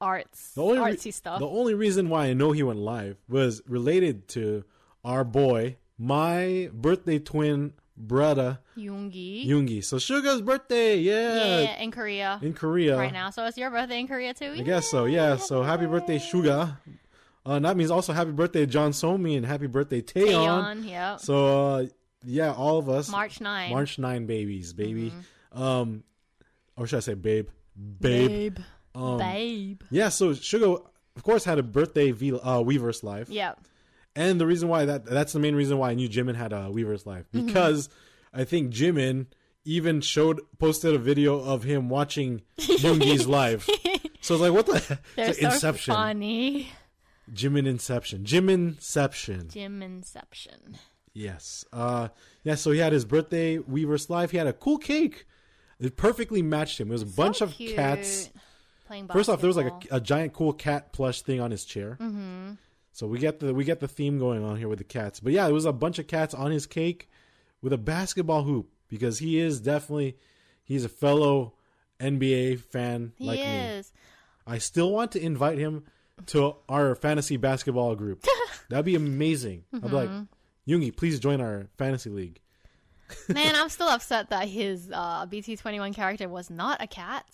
[0.00, 1.38] arts, the only re- artsy stuff.
[1.38, 4.64] The only reason why I know he went live was related to
[5.04, 9.46] our boy, my birthday twin brother Yoongi.
[9.46, 9.84] Yoongi.
[9.84, 13.30] So Suga's birthday, yeah, yeah, in Korea in Korea right now.
[13.30, 14.54] So it's your birthday in Korea too.
[14.56, 15.04] I guess so.
[15.04, 15.36] Yeah.
[15.36, 16.76] So happy birthday, Suga.
[17.46, 20.28] Uh, and that means also happy birthday, Jeon Somi, and happy birthday, Taeyeon.
[20.28, 21.16] Taeyeon, yeah.
[21.16, 21.86] So uh,
[22.24, 23.70] yeah, all of us March 9.
[23.70, 25.10] March 9 babies, baby.
[25.10, 25.62] Mm-hmm.
[25.62, 26.04] Um,
[26.76, 27.48] or should I say babe?
[27.76, 28.28] Babe.
[28.28, 28.58] Babe.
[28.94, 29.82] Um, Babe.
[29.90, 30.80] Yeah, so Suga,
[31.16, 33.54] of course, had a birthday v- uh, Weverse live, Yeah.
[34.16, 36.68] And the reason why that that's the main reason why I knew Jimin had a
[36.70, 37.46] Weverse live Mm-hmm.
[37.46, 37.88] because
[38.32, 39.26] I think Jimin
[39.64, 43.68] even showed posted a video of him watching Yoongi's live.
[44.20, 46.68] So it's like what the They're like so Inception, funny.
[47.30, 49.48] Jimin Inception, Jimin Inception.
[49.50, 50.78] Jim Inception.
[51.12, 51.64] Yes.
[51.74, 52.08] Uh
[52.42, 54.30] yeah, so he had his birthday Weverse live.
[54.30, 55.26] He had a cool cake.
[55.78, 56.88] It perfectly matched him.
[56.88, 57.74] It was a bunch of cute.
[57.76, 58.30] cats.
[58.86, 61.64] Playing First off, there was like a, a giant cool cat plush thing on his
[61.66, 61.98] chair.
[62.00, 62.52] Mm-hmm.
[62.94, 65.18] So we get the we get the theme going on here with the cats.
[65.20, 67.10] But yeah, there was a bunch of cats on his cake
[67.60, 70.16] with a basketball hoop because he is definitely
[70.62, 71.54] he's a fellow
[72.00, 73.44] NBA fan He like me.
[73.44, 73.92] is.
[74.46, 75.84] I still want to invite him
[76.26, 78.24] to our fantasy basketball group.
[78.70, 79.64] That'd be amazing.
[79.74, 80.08] I'd be like,
[80.66, 80.88] Mm-hmm.
[80.96, 82.40] Please join our fantasy league.
[83.28, 87.26] Man, I'm still upset that his uh, BT21 character was not a cat.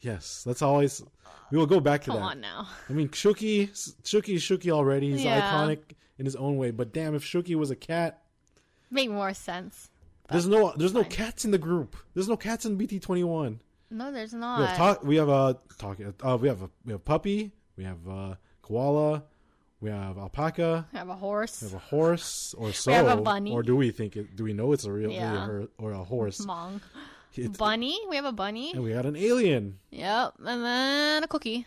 [0.00, 1.02] Yes, that's always.
[1.50, 2.26] We will go back to Come that.
[2.26, 2.68] on now.
[2.88, 3.70] I mean, Shooky,
[4.02, 5.12] Shooky is Shooky already.
[5.12, 5.40] He's Yeah.
[5.52, 5.78] iconic
[6.18, 6.70] in his own way.
[6.70, 8.22] But damn, if Shooky was a cat,
[8.90, 9.90] Make more sense.
[10.28, 11.96] there's no, there's no cats in the group.
[12.14, 13.60] There's no cats in BT twenty one.
[13.90, 14.66] No, there's We not.
[14.68, 15.04] have talk.
[15.04, 15.98] We have a talk.
[16.00, 17.52] Uh, we have a we have puppy.
[17.76, 19.22] We have uh, koala.
[19.80, 20.86] We have alpaca.
[20.92, 21.60] I have a horse.
[21.62, 22.90] We have a horse, or so.
[22.92, 23.52] have a bunny.
[23.52, 24.34] Or do we think it?
[24.34, 25.46] Do we know it's a real Yeah.
[25.46, 26.40] or, or a horse?
[26.44, 26.80] Mong.
[27.44, 27.98] It's- Bunny.
[28.08, 28.72] We have a bunny.
[28.72, 30.34] and we got an alien, Yep.
[30.44, 31.66] And then a cookie.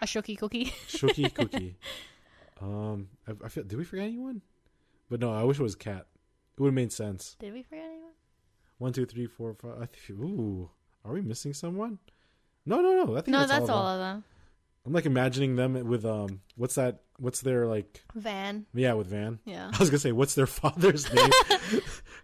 [0.00, 0.66] A Shooky cookie.
[0.88, 1.76] Shooky Cookie.
[2.60, 3.64] Um, I, I feel.
[3.64, 4.42] Did we forget anyone?
[5.10, 6.06] But no, I wish it was cat.
[6.56, 7.36] It would have made sense.
[7.38, 8.12] Did we forget anyone?
[8.78, 9.72] One, two, three, four, five.
[9.80, 10.70] I think, ooh,
[11.04, 11.98] are we missing someone?
[12.66, 13.16] No, no, no.
[13.16, 13.78] I think No, that's, that's all.
[13.78, 14.24] all of them.
[14.86, 17.00] I'm like imagining them with um, what's that?
[17.18, 18.04] What's their like?
[18.14, 18.66] Van.
[18.74, 19.38] Yeah, with Van.
[19.44, 19.70] Yeah.
[19.74, 21.30] I was gonna say, what's their father's name?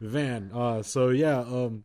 [0.01, 0.51] Van.
[0.55, 1.85] Uh, so yeah, um,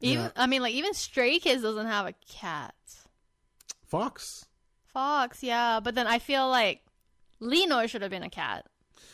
[0.00, 0.30] Even Yeah.
[0.36, 2.74] I mean, like even Stray Kids doesn't have a cat.
[3.86, 4.46] Fox.
[4.92, 6.82] Fox, yeah, but then I feel like
[7.38, 8.66] Lee Know should have been a cat,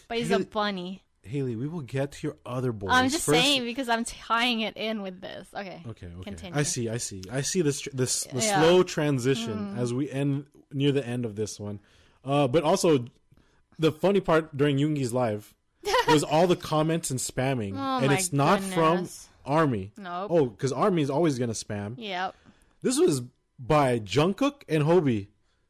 [0.08, 1.02] but he's a bunny.
[1.22, 2.90] Haley, we will get to your other boys.
[2.92, 5.48] I'm just First- saying because I'm tying it in with this.
[5.52, 5.82] Okay.
[5.88, 6.22] Okay, okay.
[6.22, 6.58] Continue.
[6.58, 8.54] I see, I see, I see this this the Yeah.
[8.54, 8.60] Mm.
[8.60, 11.80] slow transition as we end near the end of this one.
[12.24, 13.04] Uh, but also,
[13.78, 15.52] the funny part during Yoongi's live
[16.08, 18.74] was all the comments and spamming, Oh and it's not goodness.
[18.74, 19.08] from
[19.46, 19.92] Army.
[19.96, 20.30] Nope.
[20.30, 21.94] Oh, because Army is always gonna spam.
[21.96, 22.34] Yep.
[22.82, 23.22] This was
[23.58, 25.28] by Jungkook and Hobi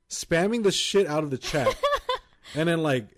[0.08, 1.74] spamming the shit out of the chat,
[2.54, 3.08] and then like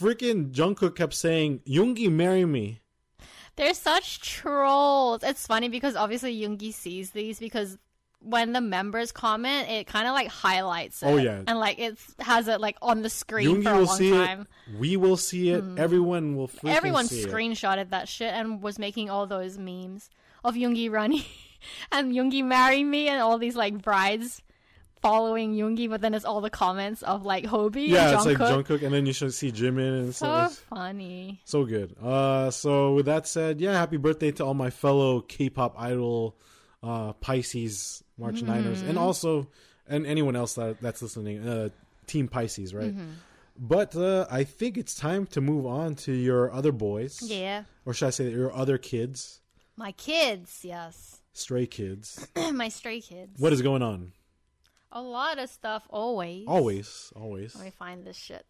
[0.00, 2.80] freaking Jungkook kept saying, "Yoongi, marry me."
[3.56, 5.24] They're such trolls.
[5.24, 7.76] It's funny because obviously Yoongi sees these because
[8.20, 11.06] when the members comment, it kind of like highlights it.
[11.06, 11.42] Oh, yeah.
[11.46, 14.10] and like it has it like on the screen Yoongi for a will long see
[14.10, 14.40] time.
[14.40, 14.78] it.
[14.78, 15.64] We will see it.
[15.76, 16.50] Everyone will.
[16.66, 17.28] Everyone see it.
[17.28, 20.10] screenshotted that shit and was making all those memes
[20.44, 21.22] of Yoongi running
[21.92, 24.42] and Yoongi marry me and all these like brides
[25.00, 28.36] following Yoongi, but then it's all the comments of like Hobi Yeah, and it's like
[28.38, 28.82] Jungkook.
[28.82, 30.44] And then you should see Jimin and So.
[30.44, 31.40] It's funny.
[31.44, 31.94] so good.
[32.02, 36.36] Uh, so with that said, yeah, happy birthday to all my fellow K-pop idol,
[36.82, 38.90] uh, Pisces March Niners, Mm-hmm.
[38.90, 39.48] and also
[39.86, 41.68] and anyone else that that's listening, uh,
[42.06, 42.94] Team Pisces, right?
[42.94, 43.10] Mm-hmm.
[43.60, 47.64] But uh, I think it's time to move on to your other boys, Yeah.
[47.84, 49.40] or should I say your other kids,
[49.76, 51.20] My kids, yes.
[51.32, 52.26] stray kids.
[52.52, 53.40] My stray kids.
[53.40, 54.12] what is going on?
[54.92, 56.44] A lot of stuff always.
[56.46, 57.54] Always, always.
[57.56, 58.46] Let me find this shit.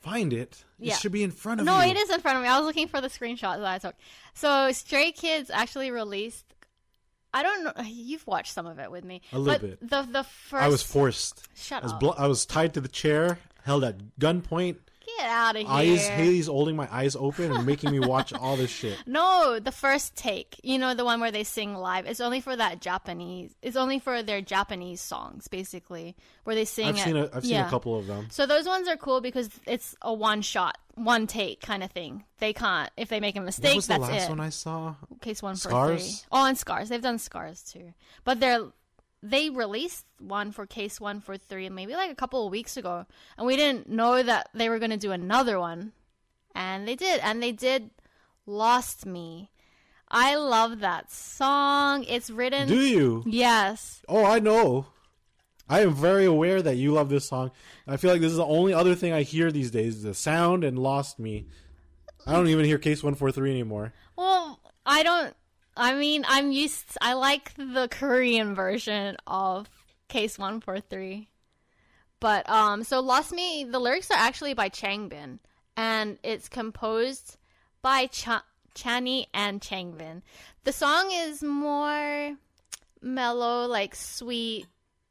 [0.00, 0.64] find it.
[0.78, 0.94] Yeah.
[0.94, 1.72] It should be in front of me.
[1.72, 1.90] No, you.
[1.92, 2.48] it is in front of me.
[2.48, 3.94] I was looking for the screenshot that I took.
[4.34, 6.44] So Stray Kids actually released.
[7.32, 7.72] I don't know.
[7.84, 9.22] You've watched some of it with me.
[9.32, 9.90] A little but bit.
[9.90, 10.62] The the first.
[10.64, 11.48] I was forced.
[11.56, 12.00] Shut I was, up.
[12.00, 14.76] blo- I was tied to the chair, held at gunpoint.
[15.20, 15.70] Get out of here.
[15.70, 18.96] Eyes, Haley's holding my eyes open and making me watch all this shit.
[19.06, 20.58] No, the first take.
[20.62, 22.06] You know, the one where they sing live.
[22.06, 23.54] It's only for that Japanese.
[23.60, 26.86] It's only for their Japanese songs, basically, where they sing.
[26.86, 27.00] I've it.
[27.04, 27.66] seen a, I've seen Yeah.
[27.66, 28.28] a couple of them.
[28.30, 32.24] So those ones are cool because it's a one shot, one take kind of thing.
[32.38, 33.76] They can't if they make a What mistake.
[33.76, 34.28] was the that's last it.
[34.30, 34.94] one I saw?
[35.20, 36.02] Case one for Scars?
[36.20, 36.26] three.
[36.32, 36.88] Oh, and scars.
[36.88, 37.92] They've done scars too,
[38.24, 38.66] but they're
[39.22, 43.06] they released one for case one for three maybe like a couple of weeks ago,
[43.36, 45.92] and we didn't know that they were going to do another one,
[46.54, 47.90] and they did, and they did.
[48.46, 49.50] Lost me.
[50.08, 52.04] I love that song.
[52.04, 52.66] It's written.
[52.66, 53.22] Do you?
[53.26, 54.02] Yes.
[54.08, 54.86] Oh, I know.
[55.68, 57.52] I am very aware that you love this song.
[57.86, 60.64] I feel like this is the only other thing I hear these days: the sound
[60.64, 61.46] and "Lost Me."
[62.26, 63.92] I don't even hear Case One Four Three anymore.
[64.16, 65.34] Well, I don't.
[65.80, 66.98] I mean, I'm used.
[67.00, 69.68] I like the Korean version of
[70.08, 71.28] Case One Four Three,
[72.20, 73.64] but um, so Lost Me.
[73.64, 75.38] The lyrics are actually by Changbin,
[75.76, 77.38] and it's composed
[77.80, 80.20] by Cha- Channie and Changbin.
[80.64, 82.36] The song is more
[83.00, 84.66] mellow, like sweet.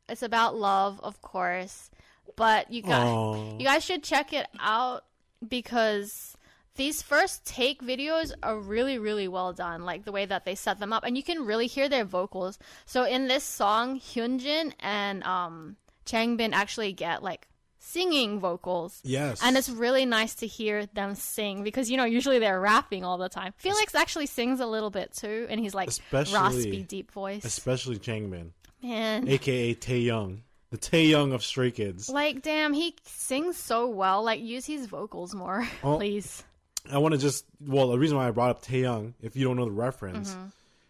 [0.07, 1.89] It's about love, of course,
[2.35, 5.03] but you got Oh, you guys should check it out
[5.47, 6.35] because
[6.79, 9.83] these first take videos are really, really well done.
[9.83, 12.57] Like the way that they set them up, and you can really hear their vocals.
[12.85, 15.75] So in this song, Hyunjin and um,
[16.05, 17.47] Changbin actually get like
[17.81, 18.99] singing vocals.
[19.03, 19.39] yes.
[19.43, 23.17] And it's really nice to hear them sing because you know usually they're rapping all
[23.17, 23.53] the time.
[23.57, 27.45] Felix actually sings a little bit too, and he's like Especially- raspy, deep voice.
[27.45, 28.51] especially changbin
[28.81, 30.39] Man, aka Taeyang,
[30.71, 32.09] the Taeyang of Stray Kids.
[32.09, 34.23] like damn, he sings so well.
[34.23, 35.97] Like use his vocals more, Oh.
[35.97, 36.43] please.
[36.91, 39.57] I want to just well, the reason why I brought up Taeyang, if you don't
[39.57, 40.45] know the reference, Mm-hmm.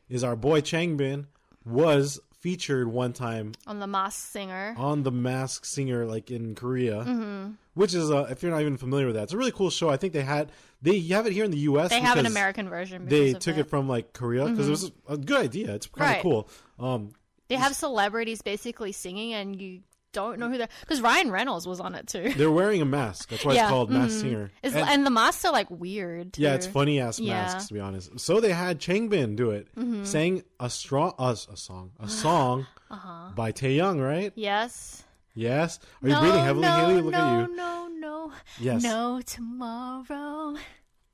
[0.10, 1.26] is our boy Changbin
[1.66, 4.74] was featured one time On the Mask Singer.
[4.78, 7.52] on the Mask Singer, like in Korea, Mm-hmm.
[7.74, 9.90] which is uh, if you're not even familiar with that, it's a really cool show.
[9.90, 11.90] I think they had they have it here in the U.S.
[11.90, 13.08] They have an American version.
[13.08, 13.70] They took it.
[13.70, 15.76] from like Korea because it was a good idea.
[15.76, 16.22] It's kind of Right.
[16.22, 16.50] cool.
[16.80, 17.12] Um,
[17.50, 19.82] They have celebrities basically singing, and you
[20.12, 20.70] don't know who they're.
[20.82, 22.32] Because Ryan Reynolds was on it too.
[22.38, 23.30] they're wearing a mask.
[23.30, 24.22] That's why Yeah, it's called Mask mhm.
[24.22, 24.52] Singer.
[24.64, 26.34] And- and, the masks are like weird.
[26.34, 26.42] Too.
[26.44, 27.34] Yeah, it's funny ass Yeah.
[27.44, 28.20] masks to be honest.
[28.20, 30.04] So they had Changbin do it, Mm-hmm.
[30.06, 33.32] sang a strong a, a song, a song Uh-huh.
[33.36, 34.32] by Taeyang, right?
[34.36, 35.04] Yes.
[35.36, 35.80] Yes.
[36.04, 37.02] Are you no, breathing heavily, no, Haley?
[37.02, 37.56] Look no, at you.
[37.56, 38.84] No, no, Yes.
[38.84, 40.56] No tomorrow.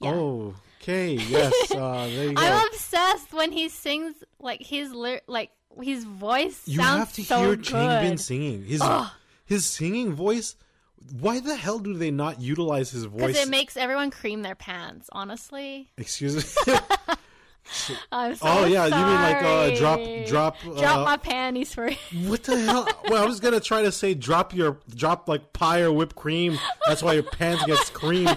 [0.01, 0.11] Yeah.
[0.13, 1.13] Oh, okay.
[1.13, 1.71] Yes.
[1.71, 2.41] Uh, there you go.
[2.41, 5.51] I'm obsessed when he sings like his like
[5.81, 7.65] his voice you sounds have to so hear good.
[7.65, 8.63] Changbin singing.
[8.65, 9.09] His Ugh.
[9.45, 10.55] his singing voice.
[11.19, 13.45] Why the hell do they not utilize his Because voice?
[13.45, 15.07] it makes everyone cream their pants.
[15.11, 16.35] Honestly, Excuse
[16.67, 16.73] me.
[18.11, 21.89] I'm so oh yeah, you mean like uh, drop drop drop uh, my panties for
[22.25, 22.87] What the hell?
[23.09, 26.59] well, I was gonna try to say drop your drop like pie or whipped cream.
[26.87, 28.29] That's why your pants gets cream.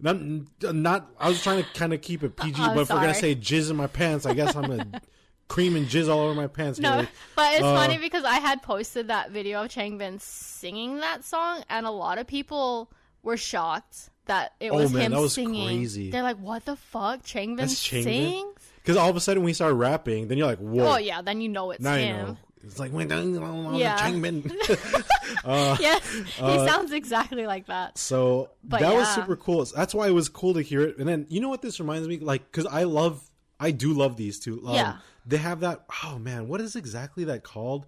[0.00, 0.20] Not,
[0.62, 1.10] not.
[1.18, 3.34] I was trying to kind of keep it PG, I'm but if we're gonna say
[3.34, 5.00] jizz in my pants, I guess I'm gonna
[5.48, 6.78] cream and jizz all over my pants.
[6.78, 7.08] No, Haley.
[7.36, 11.62] but it's Uh, funny because I had posted that video of Changbin singing that song,
[11.68, 12.90] and a lot of people
[13.22, 15.66] were shocked that it Oh, was man, him that was singing.
[15.66, 16.10] crazy.
[16.10, 17.22] They're like, "What the fuck?
[17.22, 18.02] Changbin Changbin?
[18.04, 20.94] sings?" Because all of a sudden we start rapping, then you're like, whoa.
[20.94, 22.26] Oh yeah, then you know it's Now you him.
[22.28, 22.36] know.
[22.62, 23.98] It's like when Yeah.
[23.98, 24.50] Changmin.
[25.80, 27.98] yes, he sounds exactly like that.
[27.98, 29.64] So But that was super cool.
[29.64, 30.98] That's why it was cool to hear it.
[30.98, 33.22] And then you know what this reminds me like because I love,
[33.60, 34.62] I do love these two.
[34.66, 34.96] Um, Yeah.
[35.26, 35.84] They have that.
[36.04, 37.86] Oh man, what is exactly that called?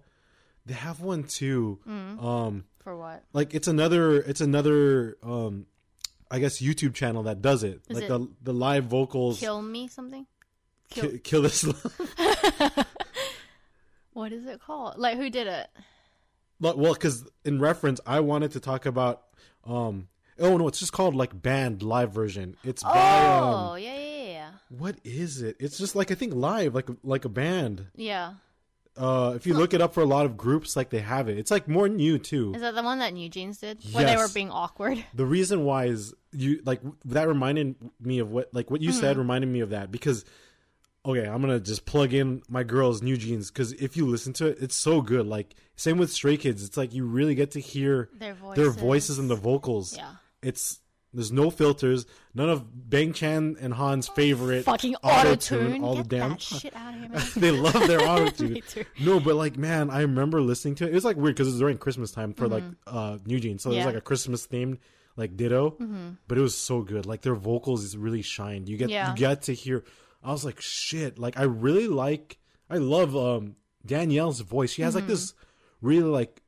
[0.65, 1.79] They have one too.
[1.87, 2.23] Mm.
[2.23, 3.23] Um, For what?
[3.33, 4.17] like it's another.
[4.21, 5.17] It's another.
[5.23, 5.65] Um,
[6.29, 7.81] I guess YouTube channel that does it.
[7.89, 9.39] Is like it the the live vocals.
[9.39, 10.25] Kill me something?
[10.89, 11.19] Kill, Kill.
[11.19, 11.65] kill this.
[14.13, 14.97] What is it called?
[14.97, 15.67] Like who did it?
[16.59, 19.21] Well, because in reference, I wanted to talk about.
[19.63, 20.07] Um,
[20.39, 22.57] oh no, it's just called like band live version.
[22.63, 22.89] It's by.
[22.95, 24.06] Oh Um, yeah, yeah, yeah,
[24.69, 25.55] what is it?
[25.59, 27.87] It's just like I think live, like like a band.
[27.95, 28.33] yeah.
[28.95, 31.37] Uh, if you look it up for a lot of groups, like they have it.
[31.37, 32.53] It's like more new too.
[32.55, 35.05] Is that the one that New Jeans did when they were being awkward?
[35.13, 39.11] The reason why is you like that reminded me of what like what you said
[39.11, 39.19] Mm-hmm.
[39.19, 40.25] reminded me of that because
[41.05, 44.47] okay, I'm gonna just plug in my girls' New Jeans because if you listen to
[44.47, 45.27] it, it's so good.
[45.27, 48.71] Like same with Stray Kids, it's like you really get to hear Their voices, their
[48.71, 49.95] voices and the vocals.
[49.95, 50.09] Yeah.
[50.41, 50.79] It's
[51.17, 52.05] there's no filters.
[52.35, 56.75] None of Bang Chan and Han's favorite Fucking auto-tune, all Get the damn that shit
[56.75, 57.23] out of here, man.
[57.35, 58.61] they love their auto tune.
[58.99, 60.91] No, but like, man, I remember listening to it.
[60.91, 63.63] It was like weird because it was during Christmas time for like uh New Jeans,
[63.63, 63.87] so it was Mm-hmm.
[63.87, 64.77] Like a Christmas themed
[65.15, 65.75] like Ditto,
[66.27, 67.05] but it was so good.
[67.07, 68.69] Like their vocals is really shined.
[68.69, 69.09] You get Yeah.
[69.09, 69.83] you get to hear.
[70.23, 71.17] I was like, shit.
[71.17, 72.37] Like I really like.
[72.69, 73.55] I love um
[73.85, 74.71] Danielle's voice.
[74.71, 75.33] She has like this
[75.81, 76.41] really like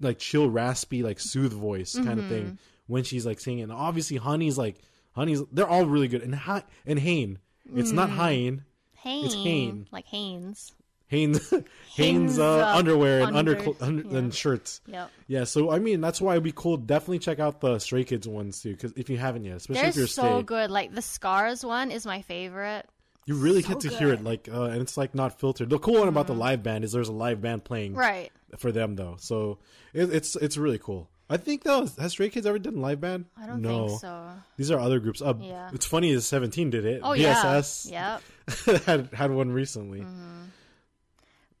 [0.00, 2.58] like chill, raspy, like soothe voice kind of thing
[2.92, 3.64] when she's like singing.
[3.64, 4.76] And obviously, Honey's like
[5.12, 5.42] Honey's.
[5.50, 6.22] They're all really good.
[6.22, 7.38] And ha- and Hain.
[7.74, 8.64] It's not Hein.
[8.96, 9.88] Hain, It's Hain.
[9.90, 10.72] like Hanes.
[11.08, 11.52] Hanes,
[11.94, 14.18] Hanes, uh, uh, underwear and under, under yeah.
[14.18, 14.80] and shirts.
[14.86, 15.10] Yep.
[15.26, 16.78] Yeah, so I mean that's why it'd be cool.
[16.78, 19.90] Definitely check out the Stray Kids ones too, because if you haven't yet, especially They're
[19.90, 20.70] if you're so stay, good.
[20.70, 22.86] Like the Scars one is my favorite.
[23.26, 24.24] you really so get to hear it.
[24.24, 25.68] Like, uh, and it's like not filtered.
[25.68, 28.32] The cool one about the live band is there's a live band playing Right.
[28.56, 29.58] for them though, so
[29.92, 31.10] it, it's it's really cool.
[31.30, 33.24] I think though, has Stray Kids ever done live band?
[33.40, 33.88] I don't no.
[33.88, 34.30] think so.
[34.56, 35.22] These are other groups.
[35.22, 35.70] Uh, Yeah.
[35.72, 37.00] It's funny as Seventeen did it.
[37.02, 38.18] Oh BSS yeah.
[38.66, 38.82] Yep.
[38.84, 40.04] had had one recently.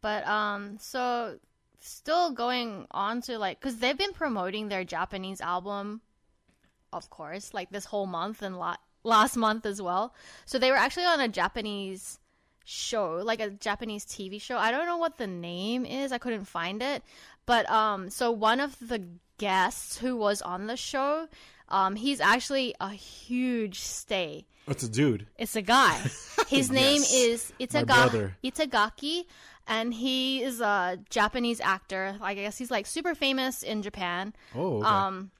[0.00, 1.38] But um, so
[1.80, 6.00] still going on to like, cause they've been promoting their Japanese album,
[6.92, 10.14] of course, like this whole month and la- last month as well.
[10.44, 12.18] So they were actually on a Japanese
[12.64, 14.56] show, like a Japanese TV show.
[14.56, 16.12] I don't know what the name is.
[16.12, 17.02] I couldn't find it.
[17.46, 19.04] But um, so one of the
[19.38, 21.28] guests who was on the show,
[21.68, 24.46] um, he's actually a huge stay.
[24.68, 25.26] It's a dude.
[25.38, 26.00] It's a guy.
[26.48, 29.24] His name is Itaga- Itagaki,
[29.66, 32.16] and he is a Japanese actor.
[32.20, 34.34] I guess he's like super famous in Japan.
[34.54, 34.86] Oh, okay.
[34.86, 35.30] Um,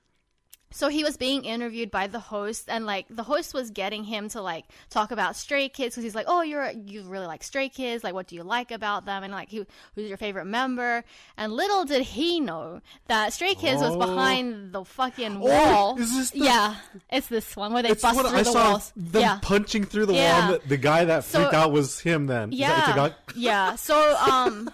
[0.72, 4.28] so he was being interviewed by the host, and like the host was getting him
[4.30, 7.68] to like talk about Stray Kids because he's like, "Oh, you're you really like Stray
[7.68, 8.02] Kids.
[8.02, 9.22] Like, what do you like about them?
[9.22, 11.04] And like, who, who's your favorite member?"
[11.36, 13.98] And little did he know that Stray Kids was Oh.
[13.98, 15.98] behind the fucking wall.
[15.98, 16.76] is this the- yeah,
[17.10, 18.92] it's this one where they it's bust through I the saw walls.
[18.96, 20.48] them yeah, punching through the Yeah.
[20.48, 20.58] wall.
[20.62, 22.26] The, the guy that So- freaked out was him.
[22.26, 23.76] Then yeah, yeah.
[23.76, 24.70] So um.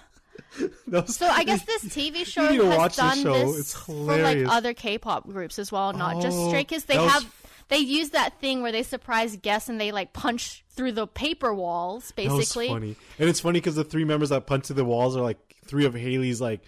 [0.87, 3.33] Was- So I guess this TV show has done show.
[3.53, 6.85] this It's for like other K-pop groups as well, not just Oh, Stray Kids.
[6.85, 7.25] They have
[7.69, 11.53] they use that thing where they surprise guests and they like punch through the paper
[11.55, 12.69] walls, That was basically.
[12.69, 15.39] funny, and it's funny because the three members that punch through the walls are like
[15.67, 16.61] three of Haley's like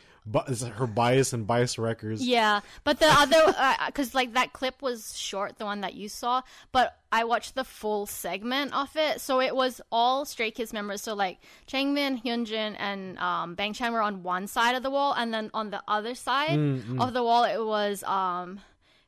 [0.77, 2.25] her bias and bias records.
[2.25, 3.55] Yeah, but the other
[3.87, 6.43] because like that clip was short, the one that you saw,
[6.73, 11.01] but I watched the full segment of it, so it was all Stray Kids members.
[11.01, 15.15] So like Changbin, Hyunjin, and um, Bang Chan were on one side of the wall,
[15.17, 18.61] and then on the other side Mm, of the wall it was um,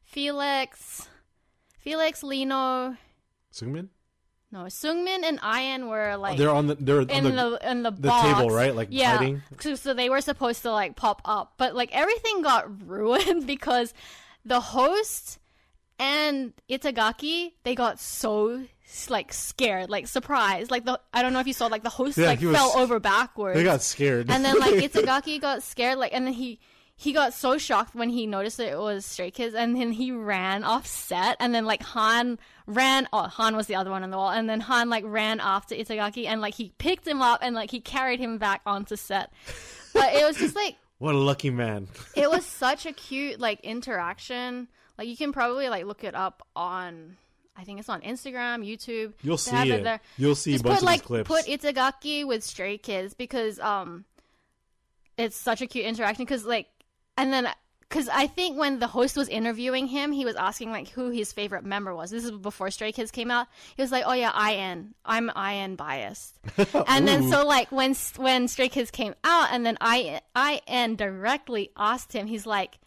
[0.03, 1.09] Felix,
[1.83, 2.97] Felix, Lino,
[3.53, 3.89] Seungmin?
[4.53, 7.71] no Seungmin, and IN were oh, like they're on the they're on in the, the,
[7.71, 8.39] in the the box.
[8.39, 8.75] table, right?
[8.75, 9.17] Like, yeah.
[9.19, 9.43] hiding?
[9.61, 13.93] So, so they were supposed to like pop up, but like everything got ruined because
[14.45, 15.39] the host
[15.99, 18.63] and Itagaki they got so
[19.09, 20.71] like scared, like surprised.
[20.71, 22.73] Like the I don't know if you saw like the host Yeah, like was- fell
[22.77, 23.57] over backwards.
[23.57, 26.61] they got scared, and then like Itagaki got scared, like and then he
[27.03, 30.13] he got so shocked when he noticed that it was Stray Kids, and then he
[30.13, 32.39] ran off set, and then like Han
[32.69, 33.09] ran.
[33.13, 35.75] Oh, Han was the other one on the wall, and then Han like ran after
[35.75, 39.33] Itagaki, and like he picked him up and like he carried him back onto set.
[39.93, 41.89] But it was just like what a lucky man.
[42.17, 44.69] it was such a cute like interaction.
[44.97, 47.17] Like you can probably like look it up on.
[47.57, 49.13] I think it's on Instagram, YouTube.
[49.23, 49.83] You'll see it.
[49.83, 50.01] there.
[50.17, 51.29] You'll see Just a bunch put of like clips.
[51.29, 54.05] put Itagaki with Stray Kids because um,
[55.19, 56.25] it's such a cute interaction.
[56.25, 56.69] Because like,
[57.17, 57.49] and then
[57.93, 61.31] because I think when the host was interviewing him, he was asking like who his
[61.31, 62.11] favorite member was.
[62.11, 63.49] This is before Stray Kids came out.
[63.77, 64.95] He was like, "Oh yeah, IN.
[65.05, 66.39] I'm IN biased."
[66.89, 70.21] and then so like when when Stray Kids came out, and then I
[70.67, 72.79] IN directly asked him, he's like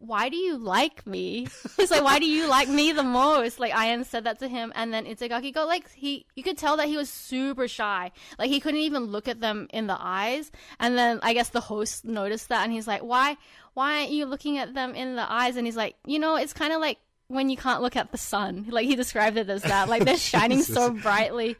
[0.00, 1.46] why do you like me?
[1.76, 3.60] He's like, why do you like me the most?
[3.60, 6.78] Like IN said that to him, and then Itagaki got like he, you could tell
[6.78, 8.10] that he was super shy.
[8.38, 10.50] Like he couldn't even look at them in the eyes.
[10.80, 13.36] And then I guess the host noticed that, and he's like, why,
[13.74, 15.56] why aren't you looking at them in the eyes?
[15.56, 16.98] And he's like, you know, it's kind of like
[17.28, 18.66] when you can't look at the sun.
[18.70, 21.56] Like he described it as that, like they're shining so brightly.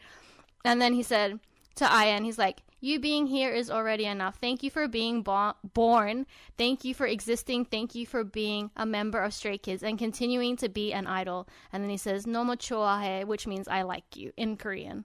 [0.64, 1.38] And then he said
[1.76, 4.37] to IN, he's like, You being here is already enough.
[4.37, 6.26] Thank you for being bo- born.
[6.57, 7.66] Thank you for existing.
[7.66, 11.47] Thank you for being a member of Stray Kids and continuing to be an idol.
[11.72, 15.05] And then he says, Nomo choahe, which means I like you in Korean.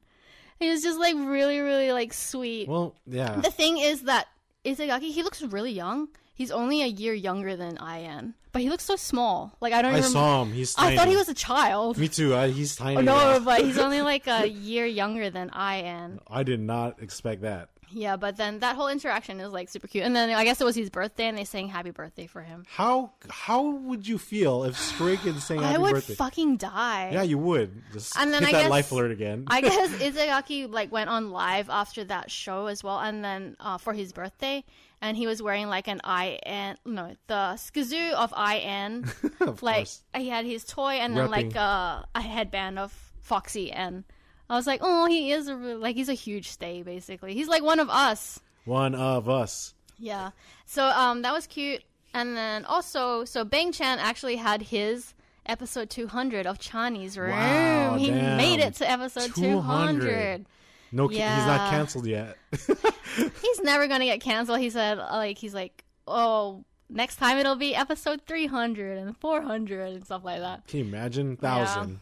[0.59, 2.69] He was just like really, really like sweet.
[2.69, 3.35] well, yeah.
[3.35, 4.27] the thing is that
[4.63, 6.07] Itagaki, he looks really young.
[6.35, 9.55] He's only a year younger than I am, but he looks so small.
[9.61, 10.51] Like I don't I saw him.
[10.51, 10.93] He's tiny.
[10.93, 11.97] I thought he was a child.
[11.97, 12.35] Me too.
[12.35, 12.97] I, he's tiny.
[12.97, 16.19] Oh, no, but he's only like a year younger than I am.
[16.27, 17.69] I did not expect that.
[17.91, 20.03] Yeah, but then that whole interaction is like super cute.
[20.03, 22.65] And then I guess it was his birthday, and they sang happy birthday for him.
[22.67, 26.15] How how would you feel if Kids sang I Happy would Birthday?
[26.15, 27.11] fucking die.
[27.13, 27.71] yeah, you would.
[27.93, 29.45] Just And then hit I that guess- life alert again.
[29.47, 33.77] I guess Itagaki like went on live after that show as well, and then uh,
[33.77, 34.65] for his birthday,
[35.05, 39.05] and he was wearing like an IN, no, the SKZOO of IN,
[39.39, 40.03] of like course.
[40.15, 42.91] he had his toy and then like uh, a headband of
[43.21, 44.03] Foxy, and
[44.49, 47.35] I was like, oh, he is a real, like he's a huge stay basically.
[47.35, 48.39] He's like one of us.
[48.65, 49.75] One of us.
[49.99, 50.31] Yeah.
[50.65, 51.83] So um that was cute.
[52.13, 55.13] And then also so Bang Chan actually had his
[55.45, 57.31] episode 200 of Chani's room.
[57.31, 58.37] Wow, he damn.
[58.37, 60.01] made it to episode 200.
[60.01, 60.45] 200.
[60.95, 62.37] No, ca- he's not canceled yet.
[63.41, 64.59] He's never going to get canceled.
[64.59, 70.05] He said like he's like, "Oh, next time it'll be episode 300 and 400 and
[70.05, 71.99] stuff like that." Can you imagine thousand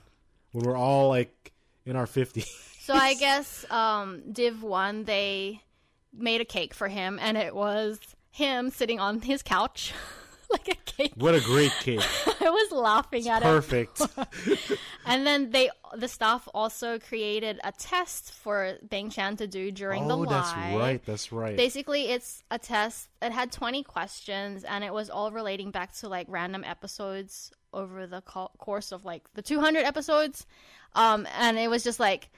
[0.51, 1.51] when we're all like
[1.85, 2.47] in our fifties?
[2.81, 5.61] So I guess um Div 1 they
[6.13, 9.91] made a cake for him and it was him sitting on his couch
[10.67, 11.13] like a cake.
[11.15, 11.99] What a great cake!
[12.41, 13.45] I was laughing at it.
[13.45, 14.01] Perfect.
[15.05, 20.07] And then they, the staff also created a test for Bang Chan to do during
[20.07, 20.29] the oh, live.
[20.29, 21.05] that's right.
[21.05, 21.57] That's right.
[21.57, 23.09] Basically, it's a test.
[23.21, 28.07] It had 20 questions, and it was all relating back to like random episodes over
[28.07, 30.45] the co- course of like the 200 episodes.
[30.95, 32.29] Um, and it was just like,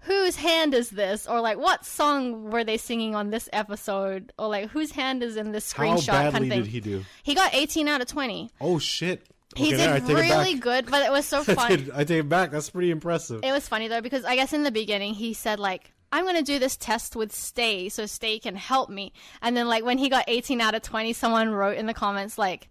[0.00, 1.26] whose hand is this?
[1.26, 4.32] Or like, what song were they singing on this episode?
[4.38, 6.62] Or like, whose hand is in this How screenshot badly kind of thing?
[6.62, 7.04] did he do?
[7.22, 8.50] He got 18 out of 20.
[8.60, 9.26] Oh shit!
[9.56, 10.62] He Okay, now I did take it really back.
[10.62, 11.90] good, but it was so I fun.
[11.94, 12.50] I take it back.
[12.50, 13.40] That's pretty impressive.
[13.44, 16.42] It was funny though because I guess in the beginning he said like I'm gonna
[16.42, 20.08] do this test with Stay so Stay can help me, and then like when he
[20.08, 22.68] got 18 out of 20, someone wrote in the comments like,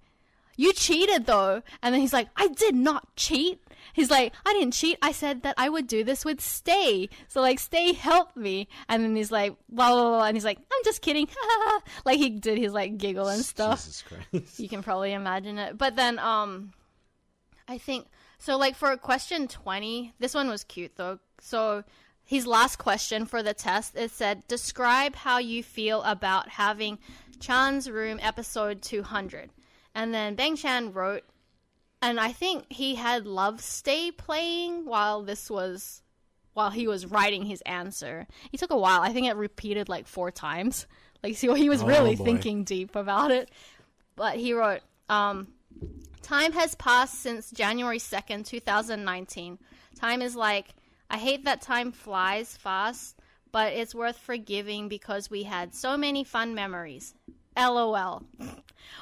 [0.59, 3.61] "You cheated though," and then he's like, "I did not cheat."
[3.93, 4.97] He's like, "I didn't cheat.
[5.01, 9.01] I said that I would do this with Stay, so like Stay helped me," and
[9.01, 11.29] then he's like, blah blah blah, and he's like, "I'm just kidding,"
[12.05, 14.59] like he did his like giggle and stuff Jesus Christ.
[14.59, 15.77] you can probably imagine it.
[15.77, 16.73] But then, um,
[17.69, 18.07] I think
[18.37, 18.57] so.
[18.57, 21.19] Like for question twenty, this one was cute though.
[21.39, 21.85] So
[22.25, 26.99] his last question for the test it said, "Describe how you feel about having
[27.39, 29.51] Chan's Room episode two hundred.
[30.01, 31.23] And then Bang Chan wrote,
[32.01, 36.01] and I think he had Love Stay playing while this was.
[36.53, 39.01] While he was writing his answer, he took a while.
[39.01, 40.87] I think it repeated like four times.
[41.23, 42.23] Like, so he was Oh, really boy.
[42.23, 43.49] thinking deep about it
[44.19, 45.47] but he wrote, um,
[46.21, 49.57] Time has passed since January 2nd, 2019.
[49.95, 50.75] Time is like,
[51.09, 53.15] I hate that time flies fast,
[53.53, 57.15] but it's worth forgiving because we had so many fun memories.
[57.57, 58.23] LOL.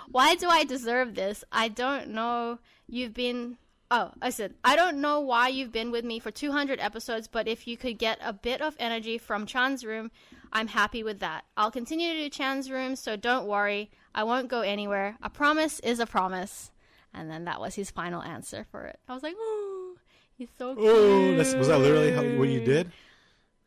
[0.09, 1.43] Why do I deserve this?
[1.51, 2.59] I don't know.
[2.87, 3.57] You've been.
[3.89, 7.47] Oh, I said, I don't know why you've been with me for 200 episodes, but
[7.47, 10.11] if you could get a bit of energy from Chan's room,
[10.51, 11.45] I'm happy with that.
[11.55, 13.89] I'll continue to do Chan's room, so don't worry.
[14.13, 15.17] I won't go anywhere.
[15.21, 16.71] A promise is a promise.
[17.13, 18.99] And then that was his final answer for it.
[19.07, 19.95] I was like, oh,
[20.37, 20.85] he's so cute.
[20.85, 22.91] Oh, was that literally how, what you did?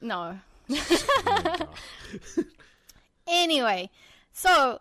[0.00, 0.38] No.
[1.26, 1.68] Oh
[3.26, 3.90] anyway,
[4.32, 4.80] so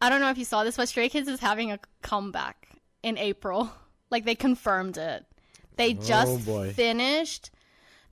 [0.00, 2.68] I don't know if you saw this, but Stray Kids is having a comeback
[3.02, 3.70] in April.
[4.10, 5.24] Like they confirmed it.
[5.76, 6.70] They oh, just boy.
[6.74, 7.48] finished.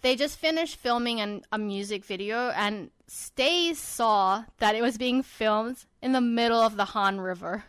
[0.00, 5.24] They just finished filming an, a music video, and Stay saw that it was being
[5.24, 7.64] filmed in the middle of the Han River.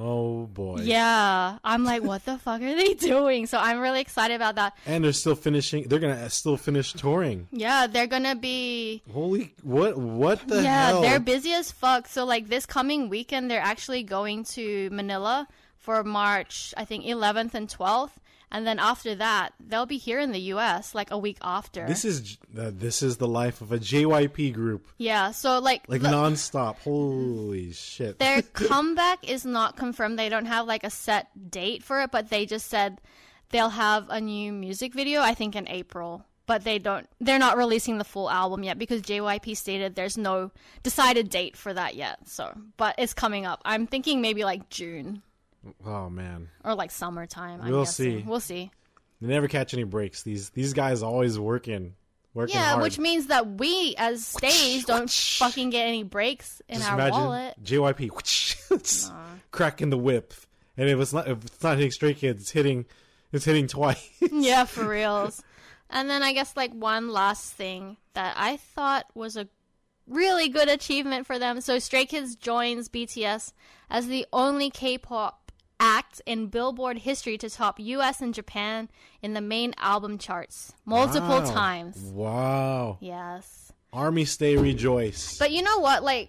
[0.00, 0.82] Oh boy.
[0.82, 3.46] Yeah, I'm like, what the fuck are they doing?
[3.46, 4.76] So I'm really excited about that.
[4.86, 5.88] And they're still finishing.
[5.88, 7.48] They're gonna still finish touring.
[7.50, 9.98] Yeah, they're gonna be Holy what?
[9.98, 10.64] What the hell?
[10.64, 11.02] yeah, hell?
[11.02, 12.06] they're busy as fuck.
[12.06, 17.54] So like this coming weekend, they're actually going to Manila for March, I think 11th
[17.54, 18.10] and 12th,
[18.50, 20.94] and then after that, they'll be here in the U.S.
[20.94, 21.86] like a week after.
[21.86, 26.02] This is uh, this is the life of a JYP group, yeah, so like like
[26.02, 26.76] the- nonstop.
[26.78, 28.18] Holy shit!
[28.18, 30.18] their comeback is not confirmed.
[30.18, 33.00] They don't have like a set date for it, but they just said
[33.50, 35.20] they'll have a new music video.
[35.20, 36.24] I think in April.
[36.46, 37.06] But they don't.
[37.20, 40.50] They're not releasing the full album yet because JYP stated there's no
[40.82, 42.26] decided date for that yet.
[42.26, 43.60] So, but it's coming up.
[43.66, 45.20] I'm thinking maybe like June.
[45.84, 47.68] Oh man, or like summertime.
[47.68, 48.24] We'll see.
[48.26, 48.70] We'll see.
[49.20, 50.22] they never catch any breaks.
[50.22, 51.94] These these guys always working,
[52.34, 52.82] working Yeah, hard.
[52.82, 57.20] which means that we as stage don't fucking get any breaks in Just our imagine
[57.20, 57.54] wallet.
[57.62, 59.10] JYP it's
[59.50, 60.32] cracking the whip,
[60.76, 62.86] and if it's not if it's not hitting Stray Kids, it's hitting
[63.32, 64.08] it's hitting twice.
[64.32, 65.42] yeah, for reals.
[65.90, 69.48] And then I guess like one last thing that I thought was a
[70.06, 71.60] really good achievement for them.
[71.60, 73.52] So Stray Kids joins BTS
[73.90, 75.37] as the only K-pop
[75.80, 78.88] act in Billboard history to top US and Japan
[79.22, 81.50] in the main album charts multiple Wow.
[81.52, 81.96] times.
[82.12, 83.72] Wow, Yes.
[83.92, 85.38] Army stay rejoice.
[85.38, 86.02] But you know what?
[86.02, 86.28] Like,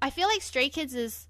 [0.00, 1.26] I feel like Stray Kids is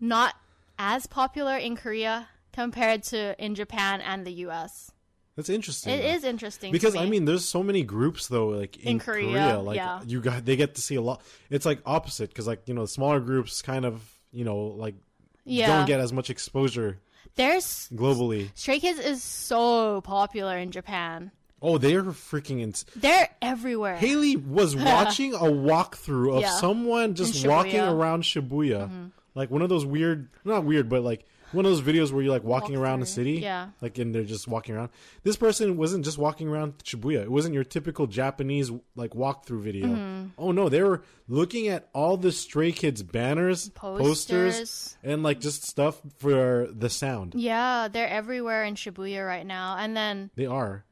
[0.00, 0.34] not
[0.78, 4.90] as popular in Korea compared to in Japan and the U.S.
[5.36, 5.94] That's interesting.
[5.96, 9.60] It is interesting because I mean, there's so many groups though, like in, In Korea,
[9.60, 10.00] like yeah.
[10.04, 11.22] you got they get to see a lot.
[11.50, 14.02] It's like opposite because like you know the smaller groups kind of
[14.32, 14.96] you know like
[15.44, 16.98] yeah, don't get as much exposure
[17.36, 18.50] there's globally.
[18.54, 21.30] Stray Kids is so popular in Japan.
[21.62, 23.96] Oh, they're freaking ins- They're everywhere.
[23.96, 26.50] Haley was watching a walkthrough of Yeah.
[26.56, 27.82] someone just In walking Shibuya.
[27.84, 28.00] Mm-hmm.
[28.00, 32.12] around Shibuya, like one of those weird, not weird, but like one of those videos
[32.12, 33.08] where you're like walking around the Walkthrough.
[33.08, 33.68] city, Yeah.
[33.80, 34.90] like and they're just walking around.
[35.22, 39.86] This person wasn't just walking around Shibuya; it wasn't your typical Japanese like walkthrough video.
[39.86, 40.26] Mm-hmm.
[40.38, 44.96] Oh no, they were looking at all the Stray Kids banners, posters, Posters.
[45.02, 47.34] and like just stuff for the sound.
[47.34, 49.76] Yeah, they're everywhere in Shibuya right now.
[49.78, 50.84] And then They are.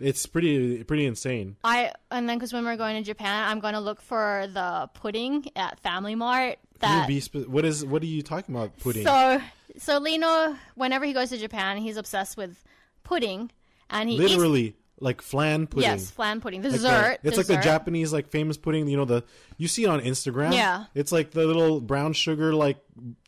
[0.00, 1.54] It's pretty pretty insane.
[1.62, 4.90] I and then because when we're going to Japan, I'm going to look for the
[4.92, 6.58] pudding at Family Mart.
[6.80, 8.76] That be spe- what is what are you talking about?
[8.80, 9.04] Pudding.
[9.04, 9.40] so
[9.76, 12.62] so Lee Know, whenever he goes to Japan, he's obsessed with
[13.02, 13.50] pudding,
[13.90, 15.90] and he Literally, like flan pudding.
[15.90, 17.18] yes flan pudding, Like the- dessert.
[17.22, 17.56] it's like the.
[17.58, 18.86] Japanese like famous pudding.
[18.88, 19.24] You know the
[19.58, 20.52] you see it on Instagram.
[20.54, 20.84] Yeah.
[20.94, 22.78] It's like the little brown sugar like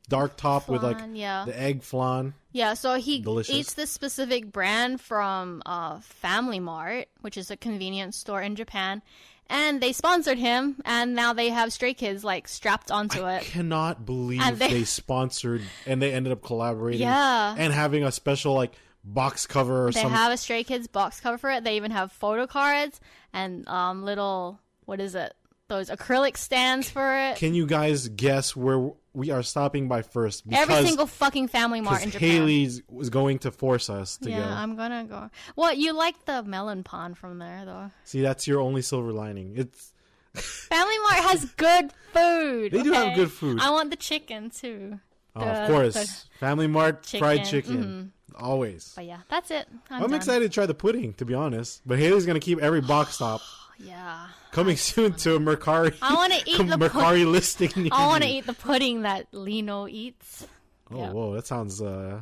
[0.08, 1.44] dark top with like yeah.
[1.44, 2.34] the egg flan.
[2.52, 3.54] Yeah, so he Delicious.
[3.54, 9.02] eats this specific brand from uh, Family Mart, which is a convenience store in Japan,
[9.48, 13.24] and they sponsored him, and now they have Stray Kids like strapped onto it.
[13.24, 13.44] I it.
[13.44, 17.02] cannot believe they, they- sponsored and they ended up collaborating.
[17.02, 17.54] Yeah.
[17.56, 18.72] And having a special like
[19.04, 21.64] box cover or They have a Stray Kids box cover for it.
[21.64, 23.00] They even have photo cards
[23.32, 25.34] and um, little what is it?
[25.68, 27.36] Those acrylic stands for it.
[27.36, 30.46] Can you guys guess where we are stopping by first?
[30.46, 32.36] Because Every single fucking Family Mart in because Japan.
[32.36, 34.44] Haley's was going to force us to yeah, go.
[34.44, 35.30] I'm gonna go.
[35.56, 37.90] Well, you like the melon pan from there though.
[38.04, 39.54] See, that's your only silver lining.
[39.56, 39.92] It's
[40.34, 42.72] Family Mart has good food.
[42.72, 43.58] They do have good food.
[43.60, 45.00] I want the chicken too.
[45.34, 48.44] oh, The- of course the- Family Mart fried chicken, Mm-hmm.
[48.44, 48.92] always.
[48.94, 49.66] But yeah, that's it.
[49.90, 51.80] I'm, I'm excited to try the pudding, to be honest.
[51.86, 53.40] But Haley's gonna keep every box stop
[53.78, 55.94] Yeah, coming soon to a Mercari.
[56.00, 56.76] I want to eat the.
[56.76, 57.88] Mercari listing.
[57.92, 60.46] I want to eat the pudding that Lee Know eats.
[60.90, 61.10] Oh, yeah.
[61.10, 61.82] whoa, that sounds.
[61.82, 62.20] uh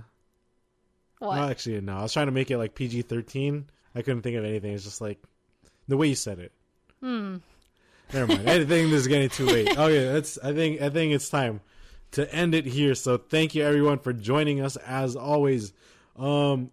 [1.19, 1.37] What?
[1.37, 1.97] No, actually, no.
[1.97, 3.65] I was trying to make it like PG-13.
[3.95, 4.73] I couldn't think of anything.
[4.73, 5.23] It's just like
[5.87, 6.53] the way you said it.
[7.01, 7.37] Hmm.
[8.13, 8.49] Never mind.
[8.49, 9.69] I think this is getting too late.
[9.79, 10.39] Okay, that's.
[10.43, 10.83] I think.
[10.83, 11.61] I think it's time
[12.13, 12.95] to end it here.
[12.95, 15.73] So thank you everyone for joining us as always.
[16.17, 16.71] Um.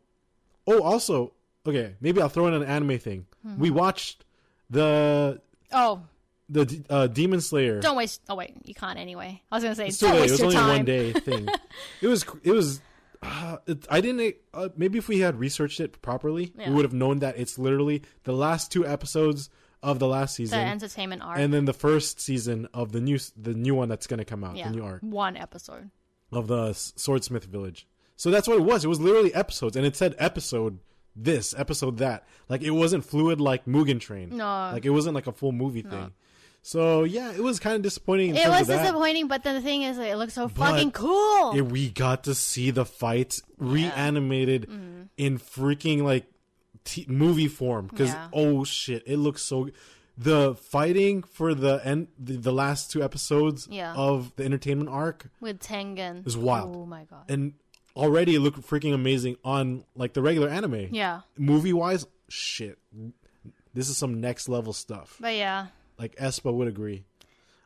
[0.67, 1.34] Oh, also,
[1.67, 1.95] okay.
[2.01, 3.25] Maybe I'll throw in an anime thing.
[3.43, 3.57] Hmm.
[3.59, 4.23] We watched
[4.72, 5.41] the
[5.72, 6.01] oh,
[6.49, 7.80] the uh, Demon Slayer.
[7.80, 8.22] don't waste.
[8.30, 9.41] Oh wait, you can't anyway.
[9.51, 10.28] I was gonna say It's don't late.
[10.28, 10.67] It was your only time.
[10.78, 11.47] one day thing.
[12.01, 12.26] it was.
[12.43, 12.82] It was.
[13.24, 14.36] Uh, it, I didn't.
[14.53, 16.69] Uh, maybe if we had researched it properly, Yeah.
[16.69, 19.49] we would have known that it's literally the last two episodes
[19.84, 21.38] of the last season, The entertainment arc.
[21.38, 24.43] and then the first season of the new the new one that's going to come
[24.43, 25.91] out, yeah, the new arc one episode.
[26.32, 27.88] of the S- Swordsmith Village.
[28.15, 28.86] So that's what it was.
[28.86, 30.80] It was literally episodes, and it said episode
[31.16, 32.26] this, episode that.
[32.49, 34.36] Like it wasn't fluid like Mugen Train.
[34.38, 34.45] No.
[34.74, 36.12] like it wasn't like a full movie thing.
[36.64, 38.30] So yeah, it was kind of disappointing.
[38.32, 41.53] In It was disappointing, but then the thing is, it looks so But fucking cool.
[41.55, 45.01] it- we got to see the fights reanimated Mm-hmm.
[45.18, 46.26] in freaking like
[46.84, 48.28] t- movie form because Yeah.
[48.34, 49.70] oh shit it looks so
[50.18, 53.93] the fighting for the end the, the last two episodes Yeah.
[53.95, 56.26] of the entertainment arc with Tengen.
[56.28, 56.76] is wild.
[56.76, 57.26] Oh my god.
[57.30, 57.53] and
[57.96, 62.78] already look freaking amazing on like the regular anime yeah, movie wise shit
[63.74, 65.68] this is some next level stuff but yeah,
[66.00, 67.04] like aespa would agree.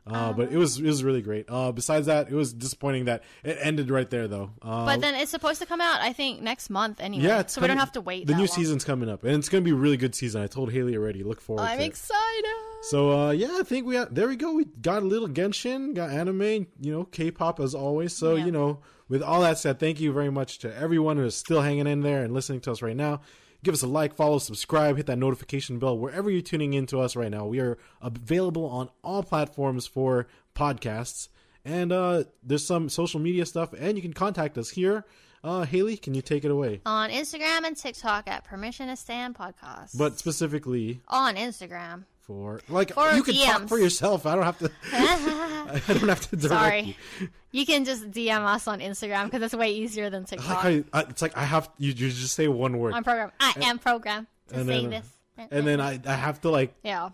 [0.08, 1.46] Uh, but it was it was really great.
[1.48, 4.52] Uh, besides that, it was disappointing that it ended right there though.
[4.62, 7.24] Uh, but then it's supposed to come out, I think, next month anyway.
[7.24, 8.28] yeah, so we don't coming- have to wait.
[8.28, 8.46] The new long.
[8.46, 10.42] season's coming up, and it's gonna be a really good season.
[10.42, 11.24] I told Haley already.
[11.24, 11.62] Look forward.
[11.64, 11.88] I'm to it.
[11.88, 12.54] excited.
[12.82, 14.52] So uh, yeah, I think we got, there we go.
[14.52, 16.40] We got a little Genshin, got anime,
[16.80, 18.12] you know, K-pop as always.
[18.16, 18.44] So Yeah.
[18.44, 18.78] you know,
[19.08, 22.00] with all that said, thank you very much to everyone who is still hanging in
[22.00, 23.20] there and listening to us right now.
[23.62, 27.00] Give us a like, follow, subscribe, hit that notification bell wherever you're tuning in to
[27.00, 27.46] us right now.
[27.46, 31.28] We are available on all platforms for podcasts,
[31.64, 35.04] and uh, there's some social media stuff, and you can contact us here.
[35.42, 36.80] Uh, Haley, can you take it away?
[36.86, 39.96] On Instagram and TikTok at Permission to Stan Podcast.
[39.96, 42.04] But specifically on Instagram.
[42.26, 44.26] For like you can talk for yourself.
[44.26, 44.70] I don't have to.
[44.92, 46.96] I don't have to direct Sorry.
[47.20, 47.28] you.
[47.52, 50.64] You can just DM us on Instagram because it's way easier than I TikTok.
[50.64, 53.32] like you, I, it's like I have you, you just say one word I'm programmed.
[53.40, 55.06] I am programmed to and say then- this.
[55.50, 57.10] and then I, I have to like yeah.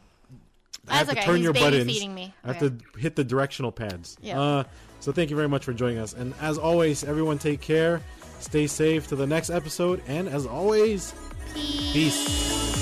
[0.88, 1.26] I have That's to okay.
[1.26, 1.86] turn He's your buttons.
[2.08, 2.34] me.
[2.42, 2.74] I have Okay.
[2.92, 4.16] to hit the directional pads.
[4.20, 4.40] Yeah.
[4.40, 4.64] Uh,
[4.98, 8.00] so thank you very much for joining us, and as always, everyone take care,
[8.40, 11.14] stay safe to the next episode, and as always,
[11.54, 11.92] Peace.
[11.92, 12.81] peace.